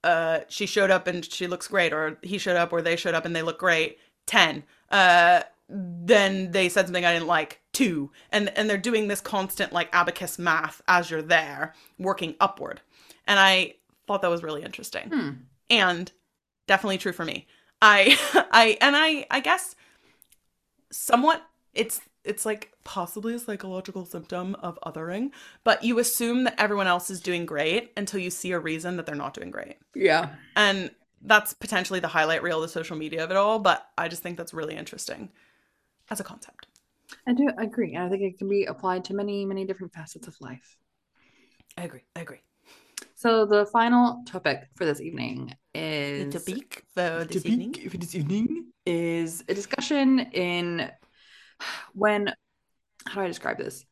[0.03, 3.13] uh, she showed up and she looks great, or he showed up or they showed
[3.13, 4.63] up and they look great, 10.
[4.89, 8.11] Uh, then they said something I didn't like, two.
[8.31, 12.81] And, and they're doing this constant like abacus math as you're there, working upward.
[13.25, 13.75] And I
[14.07, 15.09] thought that was really interesting.
[15.09, 15.29] Hmm.
[15.69, 16.11] And
[16.71, 17.47] definitely true for me.
[17.81, 18.17] I,
[18.51, 19.75] I, and I, I guess
[20.89, 25.31] somewhat it's it's like possibly a psychological symptom of othering,
[25.63, 29.05] but you assume that everyone else is doing great until you see a reason that
[29.05, 29.77] they're not doing great.
[29.95, 30.29] Yeah.
[30.55, 30.91] And
[31.23, 34.37] that's potentially the highlight reel, the social media of it all, but I just think
[34.37, 35.29] that's really interesting
[36.11, 36.67] as a concept.
[37.27, 37.95] I do agree.
[37.95, 40.77] And I think it can be applied to many, many different facets of life.
[41.75, 42.03] I agree.
[42.15, 42.41] I agree.
[43.21, 47.71] So the final topic for this evening is the topic for this evening.
[47.87, 50.89] For this evening is a discussion in
[51.93, 52.33] when
[53.05, 53.85] how do I describe this?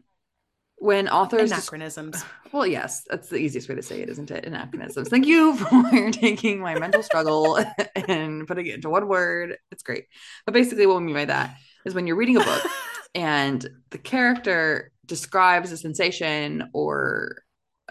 [0.77, 2.25] When authors anachronisms.
[2.51, 4.45] well, yes, that's the easiest way to say it, isn't it?
[4.45, 5.09] Anachronisms.
[5.09, 7.63] Thank you for taking my mental struggle
[8.07, 9.57] and putting it into one word.
[9.71, 10.05] It's great.
[10.47, 11.55] But basically, what we mean by that
[11.85, 12.65] is when you're reading a book
[13.13, 17.43] and the character describes a sensation or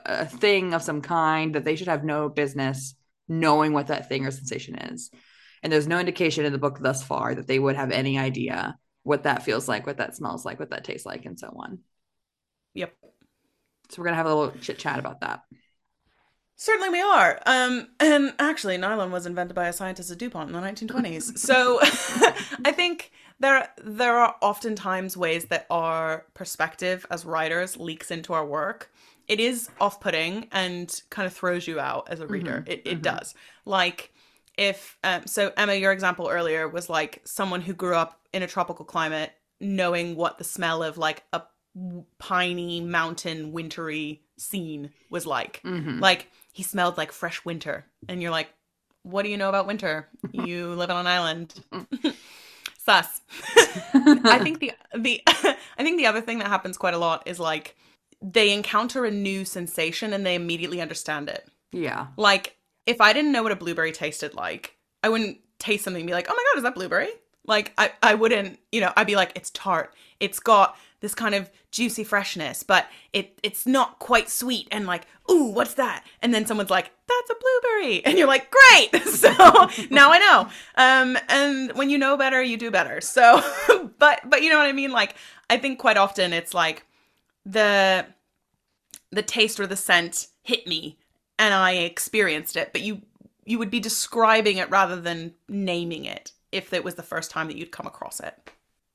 [0.09, 2.95] a thing of some kind that they should have no business
[3.29, 5.11] knowing what that thing or sensation is.
[5.63, 8.79] And there's no indication in the book thus far that they would have any idea
[9.03, 11.81] what that feels like, what that smells like, what that tastes like, and so on.
[12.75, 12.95] Yep.
[13.91, 15.43] So we're gonna have a little chit chat about that.
[16.57, 17.41] Certainly we are.
[17.47, 21.39] Um, and actually, nylon was invented by a scientist at DuPont in the 1920s.
[21.39, 21.79] so
[22.65, 28.45] I think there there are oftentimes ways that our perspective as writers leaks into our
[28.45, 28.91] work.
[29.29, 32.63] It is off-putting and kind of throws you out as a reader.
[32.63, 32.71] Mm-hmm.
[32.71, 33.03] It it mm-hmm.
[33.03, 33.35] does.
[33.65, 34.13] Like
[34.57, 38.47] if um, so emma your example earlier was like someone who grew up in a
[38.47, 41.43] tropical climate knowing what the smell of like a
[42.19, 45.61] piney mountain wintry scene was like.
[45.65, 46.01] Mhm.
[46.01, 48.53] Like he smelled like fresh winter, and you're like,
[49.03, 50.09] "What do you know about winter?
[50.33, 51.55] You live on an island."
[52.79, 53.21] Sus.
[53.95, 57.39] I think the the I think the other thing that happens quite a lot is
[57.39, 57.77] like
[58.23, 61.49] they encounter a new sensation and they immediately understand it.
[61.73, 62.09] yeah.
[62.17, 62.57] Like
[62.87, 66.13] if I didn't know what a blueberry tasted like, I wouldn't taste something and be
[66.15, 67.11] like, "Oh my god, is that blueberry?"
[67.47, 69.95] Like I I wouldn't, you know, I'd be like, "It's tart.
[70.21, 75.07] It's got this kind of juicy freshness, but it it's not quite sweet." And like,
[75.31, 79.31] "Ooh, what's that?" And then someone's like, "That's a blueberry." And you're like, "Great." So,
[79.91, 80.49] now I know.
[80.77, 83.01] Um and when you know better, you do better.
[83.01, 83.43] So,
[83.99, 84.91] but but you know what I mean?
[84.93, 85.15] Like
[85.51, 86.85] I think quite often it's like
[87.45, 88.07] the
[89.11, 90.99] the taste or the scent hit me
[91.39, 93.03] and I experienced it, but you
[93.45, 97.47] you would be describing it rather than naming it if it was the first time
[97.49, 98.35] that you'd come across it.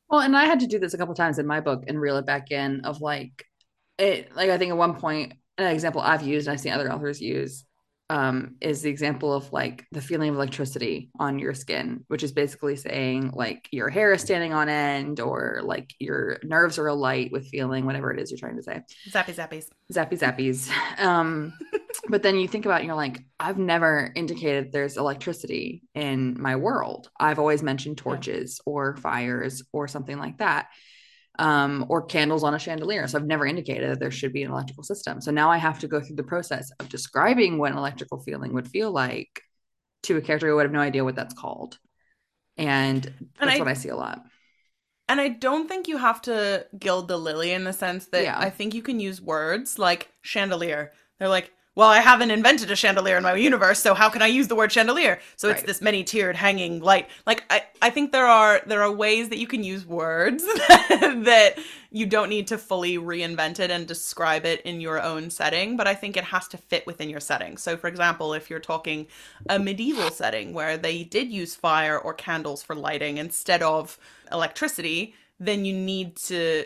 [0.09, 2.17] Well, and I had to do this a couple times in my book and reel
[2.17, 3.47] it back in of like
[3.97, 6.91] it like I think at one point an example I've used and I've seen other
[6.91, 7.65] authors use
[8.13, 12.31] um is the example of like the feeling of electricity on your skin, which is
[12.31, 17.31] basically saying like your hair is standing on end or like your nerves are alight
[17.31, 18.81] with feeling whatever it is you're trying to say.
[19.09, 19.65] Zappy zappies.
[19.91, 20.69] zappy zappies.
[21.03, 21.53] Um,
[22.07, 26.39] but then you think about it and you're like, I've never indicated there's electricity in
[26.39, 27.09] my world.
[27.19, 30.67] I've always mentioned torches or fires or something like that.
[31.39, 33.07] Um, or candles on a chandelier.
[33.07, 35.19] So I've never indicated that there should be an electrical system.
[35.19, 38.53] So now I have to go through the process of describing what an electrical feeling
[38.53, 39.41] would feel like
[40.03, 41.79] to a character who would have no idea what that's called.
[42.55, 44.23] And that's I- what I see a lot.
[45.09, 48.37] And I don't think you have to gild the lily in the sense that Yeah.
[48.39, 50.91] I think you can use words like chandelier.
[51.19, 54.27] They're like, well, I haven't invented a chandelier in my universe, so how can I
[54.27, 55.19] use the word chandelier?
[55.37, 55.67] So it's Right.
[55.67, 57.09] this many-tiered hanging light.
[57.25, 60.43] Like I, I think there are there are ways that you can use words
[60.89, 61.55] that
[61.89, 65.87] you don't need to fully reinvent it and describe it in your own setting, but
[65.87, 67.57] I think it has to fit within your setting.
[67.57, 69.07] So for example, if you're talking
[69.49, 73.97] a medieval setting where they did use fire or candles for lighting instead of
[74.31, 76.65] electricity, then you need to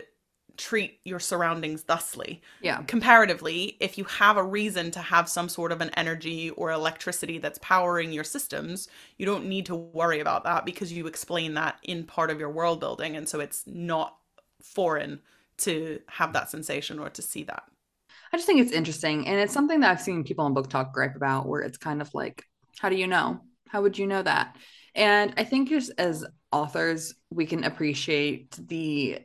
[0.58, 2.42] treat your surroundings thusly.
[2.60, 2.82] Yeah.
[2.82, 7.38] Comparatively, if you have a reason to have some sort of an energy or electricity
[7.38, 11.78] that's powering your systems, you don't need to worry about that because you explain that
[11.84, 13.16] in part of your world building.
[13.16, 14.16] And so it's not
[14.60, 15.20] foreign
[15.58, 17.62] to have that sensation or to see that.
[18.32, 19.26] I just think it's interesting.
[19.26, 22.12] And it's something that I've seen people in BookTok gripe about where it's kind of
[22.14, 22.44] like,
[22.78, 23.40] how do you know?
[23.68, 24.56] How would you know that?
[24.94, 29.20] And I think just as authors, we can appreciate the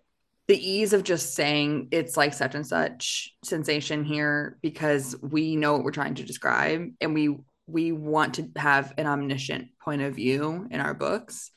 [0.48, 5.74] the ease of just saying it's like such and such sensation here because we know
[5.74, 10.16] what we're trying to describe and we we want to have an omniscient point of
[10.16, 11.50] view in our books.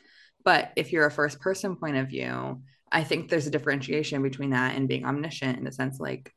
[0.44, 2.62] But if you're a first person point of view,
[2.92, 6.32] I think there's a differentiation between that and being omniscient in the sense like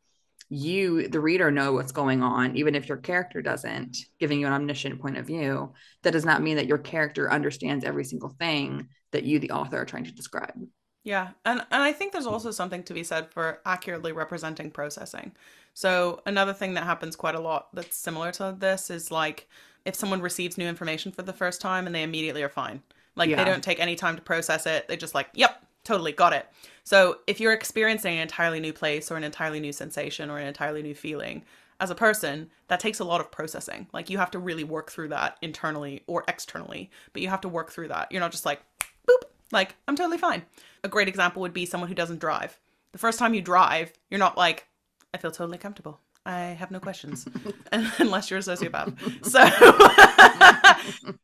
[0.50, 4.54] you, the reader, know what's going on, even if your character doesn't, giving you an
[4.54, 5.74] omniscient point of view.
[6.02, 9.78] That does not mean that your character understands every single thing that you, the author,
[9.78, 10.56] are trying to describe.
[11.04, 15.32] Yeah, and and I think there's also something to be said for accurately representing processing.
[15.74, 19.48] So another thing that happens quite a lot that's similar to this is like
[19.86, 22.82] if someone receives new information for the first time and they immediately are fine.
[23.16, 23.38] Like Yeah.
[23.38, 24.88] they don't take any time to process it.
[24.88, 26.48] They just like, "Yep, totally got it."
[26.84, 30.48] So if you're experiencing an entirely new place or an entirely new sensation or an
[30.48, 31.46] entirely new feeling,
[31.80, 33.88] as a person, that takes a lot of processing.
[33.94, 37.50] Like you have to really work through that internally or externally, but you have to
[37.50, 38.12] work through that.
[38.12, 38.62] You're not just like,
[39.08, 40.44] boop, like, I'm totally fine.
[40.84, 42.60] A great example would be someone who doesn't drive.
[42.92, 44.68] The first time you drive, you're not like,
[45.14, 46.00] I feel totally comfortable.
[46.26, 47.28] I have no questions,
[47.72, 48.94] unless you're a sociopath.
[49.26, 49.46] So,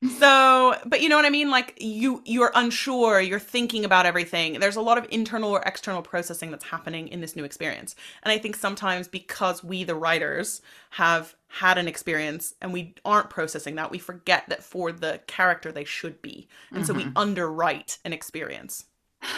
[0.20, 1.52] so, but you know what I mean?
[1.52, 3.20] Like you, you're unsure.
[3.20, 4.60] You're thinking about everything.
[4.60, 7.96] There's a lot of internal or external processing that's happening in this new experience.
[8.24, 10.62] And I think sometimes because we, the writers,
[10.92, 15.72] have had an experience and we aren't processing that, we forget that for the character
[15.72, 17.18] they should be, and so we mm-hmm.
[17.18, 18.86] underwrite an experience.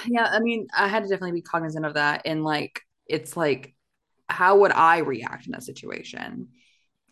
[0.08, 2.22] Yeah, I mean, I had to definitely be cognizant of that.
[2.26, 3.74] And like, it's like,
[4.30, 6.50] how would I react in that situation?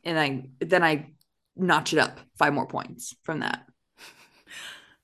[0.03, 1.07] And I then I
[1.55, 3.65] notch it up five more points from that.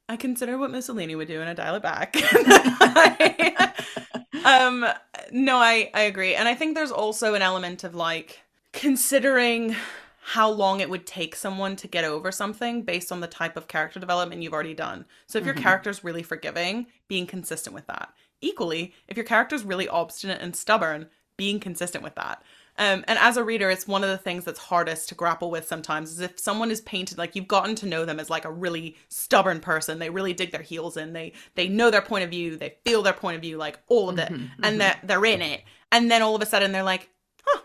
[0.10, 2.16] I consider what Mussolini would do and I dial it back.
[4.46, 4.86] um
[5.32, 6.36] no, I I agree.
[6.36, 8.40] And I think there's also an element of like
[8.74, 9.76] considering
[10.24, 13.68] how long it would take someone to get over something based on the type of
[13.68, 15.06] character development you've already done.
[15.28, 15.62] So if your Mhm.
[15.62, 18.14] character's really forgiving, being consistent with that.
[18.40, 22.44] Equally, if your character's really obstinate and stubborn, being consistent with that.
[22.78, 25.68] Um, and as a reader, it's one of the things that's hardest to grapple with
[25.68, 28.52] sometimes is if someone is painted like you've gotten to know them as like a
[28.52, 30.00] really stubborn person.
[30.00, 31.14] They really dig their heels in.
[31.14, 32.56] They they know their point of view.
[32.58, 34.80] They feel their point of view, like all of it, Mhm, and mhm.
[34.80, 35.64] they're they're in it.
[35.92, 37.10] And then all of a sudden they're like,
[37.44, 37.62] huh,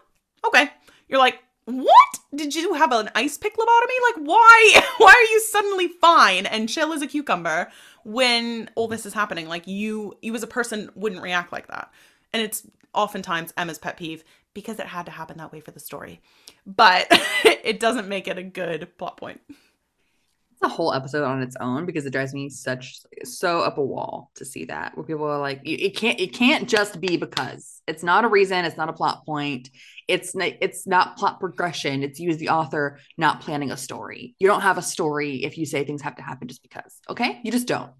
[0.47, 0.71] okay.
[1.09, 2.19] You're like, what?
[2.35, 4.17] Did you have an ice pick lobotomy?
[4.17, 4.81] Like, why?
[4.99, 7.71] Why are you suddenly fine and chill as a cucumber
[8.05, 9.49] when all this is happening?
[9.49, 11.91] Like, you, you as a person wouldn't react like that.
[12.33, 14.25] And it's oftentimes Emma's pet peeve
[14.55, 16.21] because it had to happen that way for the story.
[16.67, 17.07] But
[17.45, 19.41] it doesn't make it a good plot point.
[20.53, 23.85] It's a whole episode on its own because it drives me such so up a
[23.85, 27.19] wall to see that where people are like, "You- it can't it can't just be
[27.19, 29.69] because it's not a reason, it's not a plot point,
[30.09, 32.03] it's not, it's not plot progression.
[32.03, 34.35] It's you as the author not planning a story.
[34.39, 37.01] You don't have a story if you say things have to happen just because.
[37.09, 37.91] Okay, you just don't.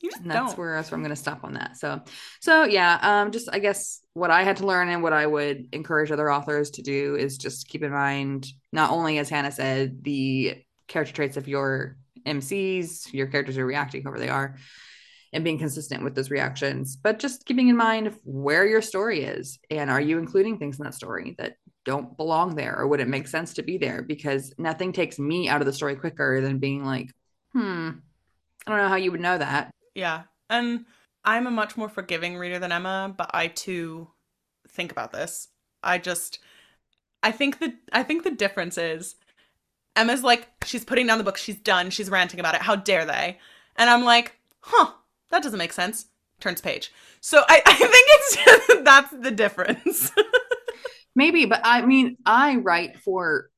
[0.00, 0.58] You just And that's don't.
[0.58, 1.76] where that's where I'm going to stop on that.
[1.78, 2.02] So,
[2.40, 5.68] so yeah, um, just I guess what I had to learn and what I would
[5.72, 10.04] encourage other authors to do is just keep in mind not only as Hanah said
[10.04, 11.96] the character traits of your
[12.26, 14.56] MCs, your characters are reacting however they are,
[15.34, 19.58] and being consistent with those reactions, but just keeping in mind where your story is
[19.68, 23.08] and are you including things in that story that don't belong there or would it
[23.08, 24.00] make sense to be there?
[24.00, 27.10] Because nothing takes me out of the story quicker than being like,
[27.52, 27.90] hmm,
[28.66, 29.70] I don't know how you would know that.
[29.94, 30.22] Yeah.
[30.48, 30.86] And
[31.24, 34.08] I'm a much more forgiving reader than Emma, but I too
[34.68, 35.48] think about this.
[35.82, 36.38] I just
[37.24, 39.16] I think the I think the difference is
[39.96, 42.62] Emma's like she's putting down the book, she's done, she's ranting about it.
[42.62, 43.38] How dare they?
[43.76, 44.92] And I'm like, "Huh,
[45.34, 46.06] that doesn't make sense."
[46.40, 46.92] Turns page.
[47.20, 50.10] So I I think it's that's the difference.
[51.16, 53.48] Maybe, but I mean, I write for,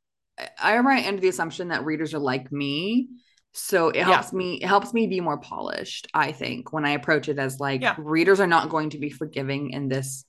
[0.62, 3.08] I write under the assumption that readers are like me.
[3.54, 4.04] So it Yeah.
[4.04, 7.58] helps me, it helps me be more polished, I think, when I approach it as
[7.58, 7.94] like Yeah.
[7.96, 10.26] readers are not going to be forgiving in this,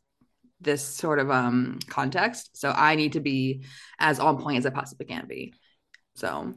[0.62, 2.56] this sort of um context.
[2.56, 3.66] So I need to be
[4.00, 5.54] as on point as I possibly can be.
[6.16, 6.54] So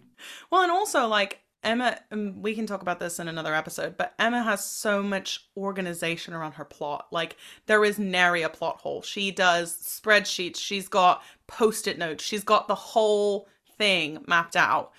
[0.52, 4.14] Well, and also like Emma, um, we can talk about this in another episode, but
[4.18, 7.06] Emma has so much organization around her plot.
[7.10, 9.02] Like there is nary a plot hole.
[9.02, 10.56] She does spreadsheets.
[10.56, 12.24] She's got post-it notes.
[12.24, 14.92] She's got the whole thing mapped out.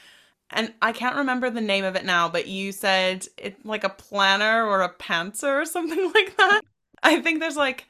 [0.52, 3.90] And I can't remember the name of it now, but you said it like a
[3.90, 6.62] planner or a pantser or something like that.
[7.02, 7.88] I think there's like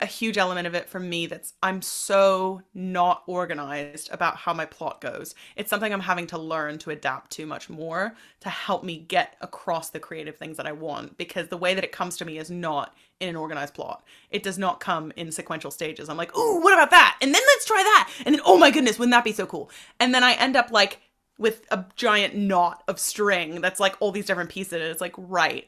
[0.00, 4.66] a huge element of it for me that's I'm so not organized about how my
[4.66, 5.34] plot goes.
[5.56, 9.36] It's something I'm having to learn to adapt to much more to help me get
[9.40, 12.36] across the creative things that I want because the way that it comes to me
[12.36, 14.04] is not in an organized plot.
[14.30, 16.10] It does not come in sequential stages.
[16.10, 18.12] I'm like, "Oh, what about that?" And then let's try that.
[18.26, 20.70] And then, "Oh my goodness, wouldn't that be so cool?" And then I end up
[20.70, 21.00] like
[21.38, 24.74] with a giant knot of string that's like all these different pieces.
[24.90, 25.66] It's like, right.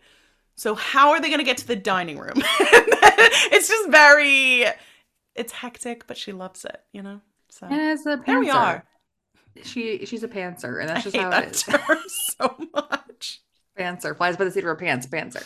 [0.58, 2.32] So how are they going to get to the dining room?
[2.36, 4.64] it's just very,
[5.36, 7.20] it's hectic, but she loves it, you know.
[7.48, 8.84] So and as a there we are.
[9.62, 11.62] She she's a pantser, and that's just how that it is.
[11.62, 13.40] term so much.
[13.78, 15.06] Pantser flies by the seat of her pants.
[15.06, 15.44] Pantser.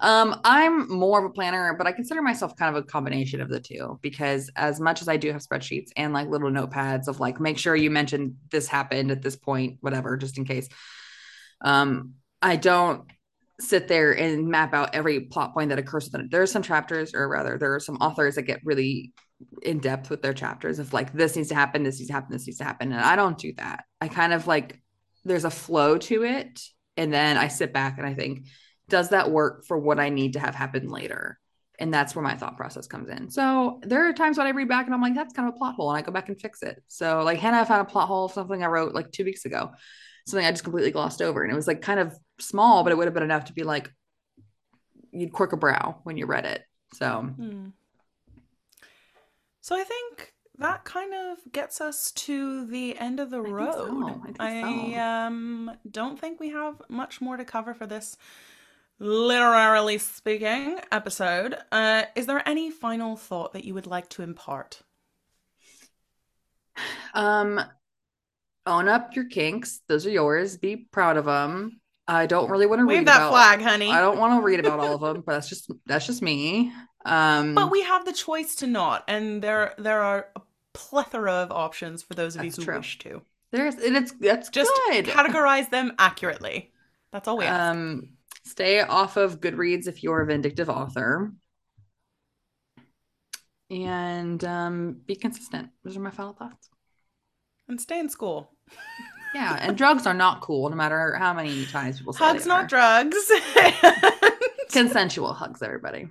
[0.00, 3.50] Um, I'm more of a planner, but I consider myself kind of a combination of
[3.50, 7.20] the two because as much as I do have spreadsheets and like little notepads of
[7.20, 10.68] like make sure you mention this happened at this point, whatever, just in case.
[11.60, 13.06] Um, I don't
[13.60, 16.30] sit there and map out every plot point that occurs within it.
[16.30, 19.12] There are some chapters, or rather, there are some authors that get really
[19.62, 22.32] in depth with their chapters of like this needs to happen, this needs to happen,
[22.32, 22.92] this needs to happen.
[22.92, 23.84] And I don't do that.
[24.00, 24.80] I kind of like
[25.24, 26.60] there's a flow to it.
[26.96, 28.46] And then I sit back and I think,
[28.88, 31.38] does that work for what I need to have happen later?
[31.78, 33.28] And that's where my thought process comes in.
[33.28, 35.58] So there are times when I read back and I'm like, that's kind of a
[35.58, 36.82] plot hole, and I go back and fix it.
[36.88, 39.72] So like Hanah found a plot hole of something I wrote like two weeks ago,
[40.26, 42.96] something I just completely glossed over, and it was like kind of small, but it
[42.96, 43.90] would have been enough to be like
[45.12, 46.62] you'd quirk a brow when you read it.
[46.94, 47.68] So Hmm.
[49.60, 53.74] So I think that kind of gets us to the end of the think road.
[53.74, 54.22] so.
[54.38, 55.00] I I, so.
[55.00, 58.16] um don't think we have much more to cover for this
[58.98, 61.56] literally speaking episode.
[61.72, 64.82] Uh is there any final thought that you would like to impart?
[67.14, 67.60] um
[68.66, 69.80] own up your kinks.
[69.88, 70.56] Those are yours.
[70.56, 71.80] Be proud of them.
[72.08, 73.90] I don't really want to Wave read that about flag, honey.
[73.90, 76.72] I don't want to read about all of them, but that's just that's just me.
[77.04, 80.40] Um But we have the choice to not, and there there are a
[80.74, 82.76] plethora of options for those of you who true.
[82.76, 83.22] wish to.
[83.52, 85.06] there's and it's that's Just good.
[85.06, 86.72] categorize them accurately.
[87.12, 87.60] That's all we ask.
[87.60, 88.10] Um
[88.44, 91.32] stay off of Goodreads if you're a vindictive author.
[93.70, 95.70] And um be consistent.
[95.84, 96.68] Those are my final thoughts.
[97.68, 98.52] and stay in school.
[99.34, 102.64] Yeah, and drugs are not cool, no matter how many times people say Hugs, not
[102.64, 102.66] are.
[102.68, 103.30] drugs.
[104.72, 106.08] Consensual hugs, everybody.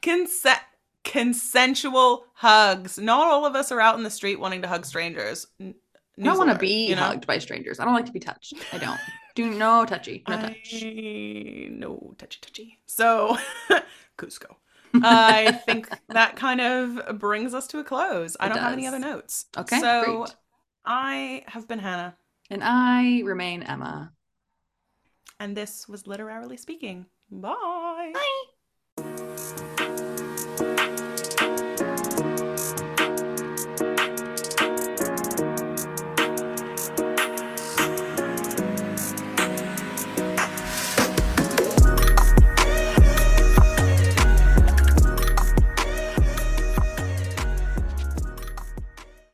[0.00, 0.60] Consent.
[1.04, 2.98] consensual hugs.
[2.98, 5.46] Not all of us are out in the street wanting to hug strangers.
[5.58, 5.74] N-
[6.18, 7.02] I don't want to be you know?
[7.02, 7.80] hugged by strangers.
[7.80, 8.54] I don't like to be touched.
[8.72, 8.98] I don't.
[9.34, 10.22] Do no touchy.
[10.28, 10.74] No touch.
[10.82, 12.78] I, no touchy touchy.
[12.86, 13.38] So,
[14.18, 14.56] Cusco.
[14.94, 18.36] I think that kind of brings us to a close.
[18.40, 19.46] I don't have any other notes.
[19.56, 20.34] Okay, So, great.
[20.84, 22.14] I have been Hanah,
[22.50, 24.12] And I remain Emma.
[25.38, 27.06] and this was Literarily Speaking.
[27.30, 28.10] Bye.
[28.12, 28.42] Bye.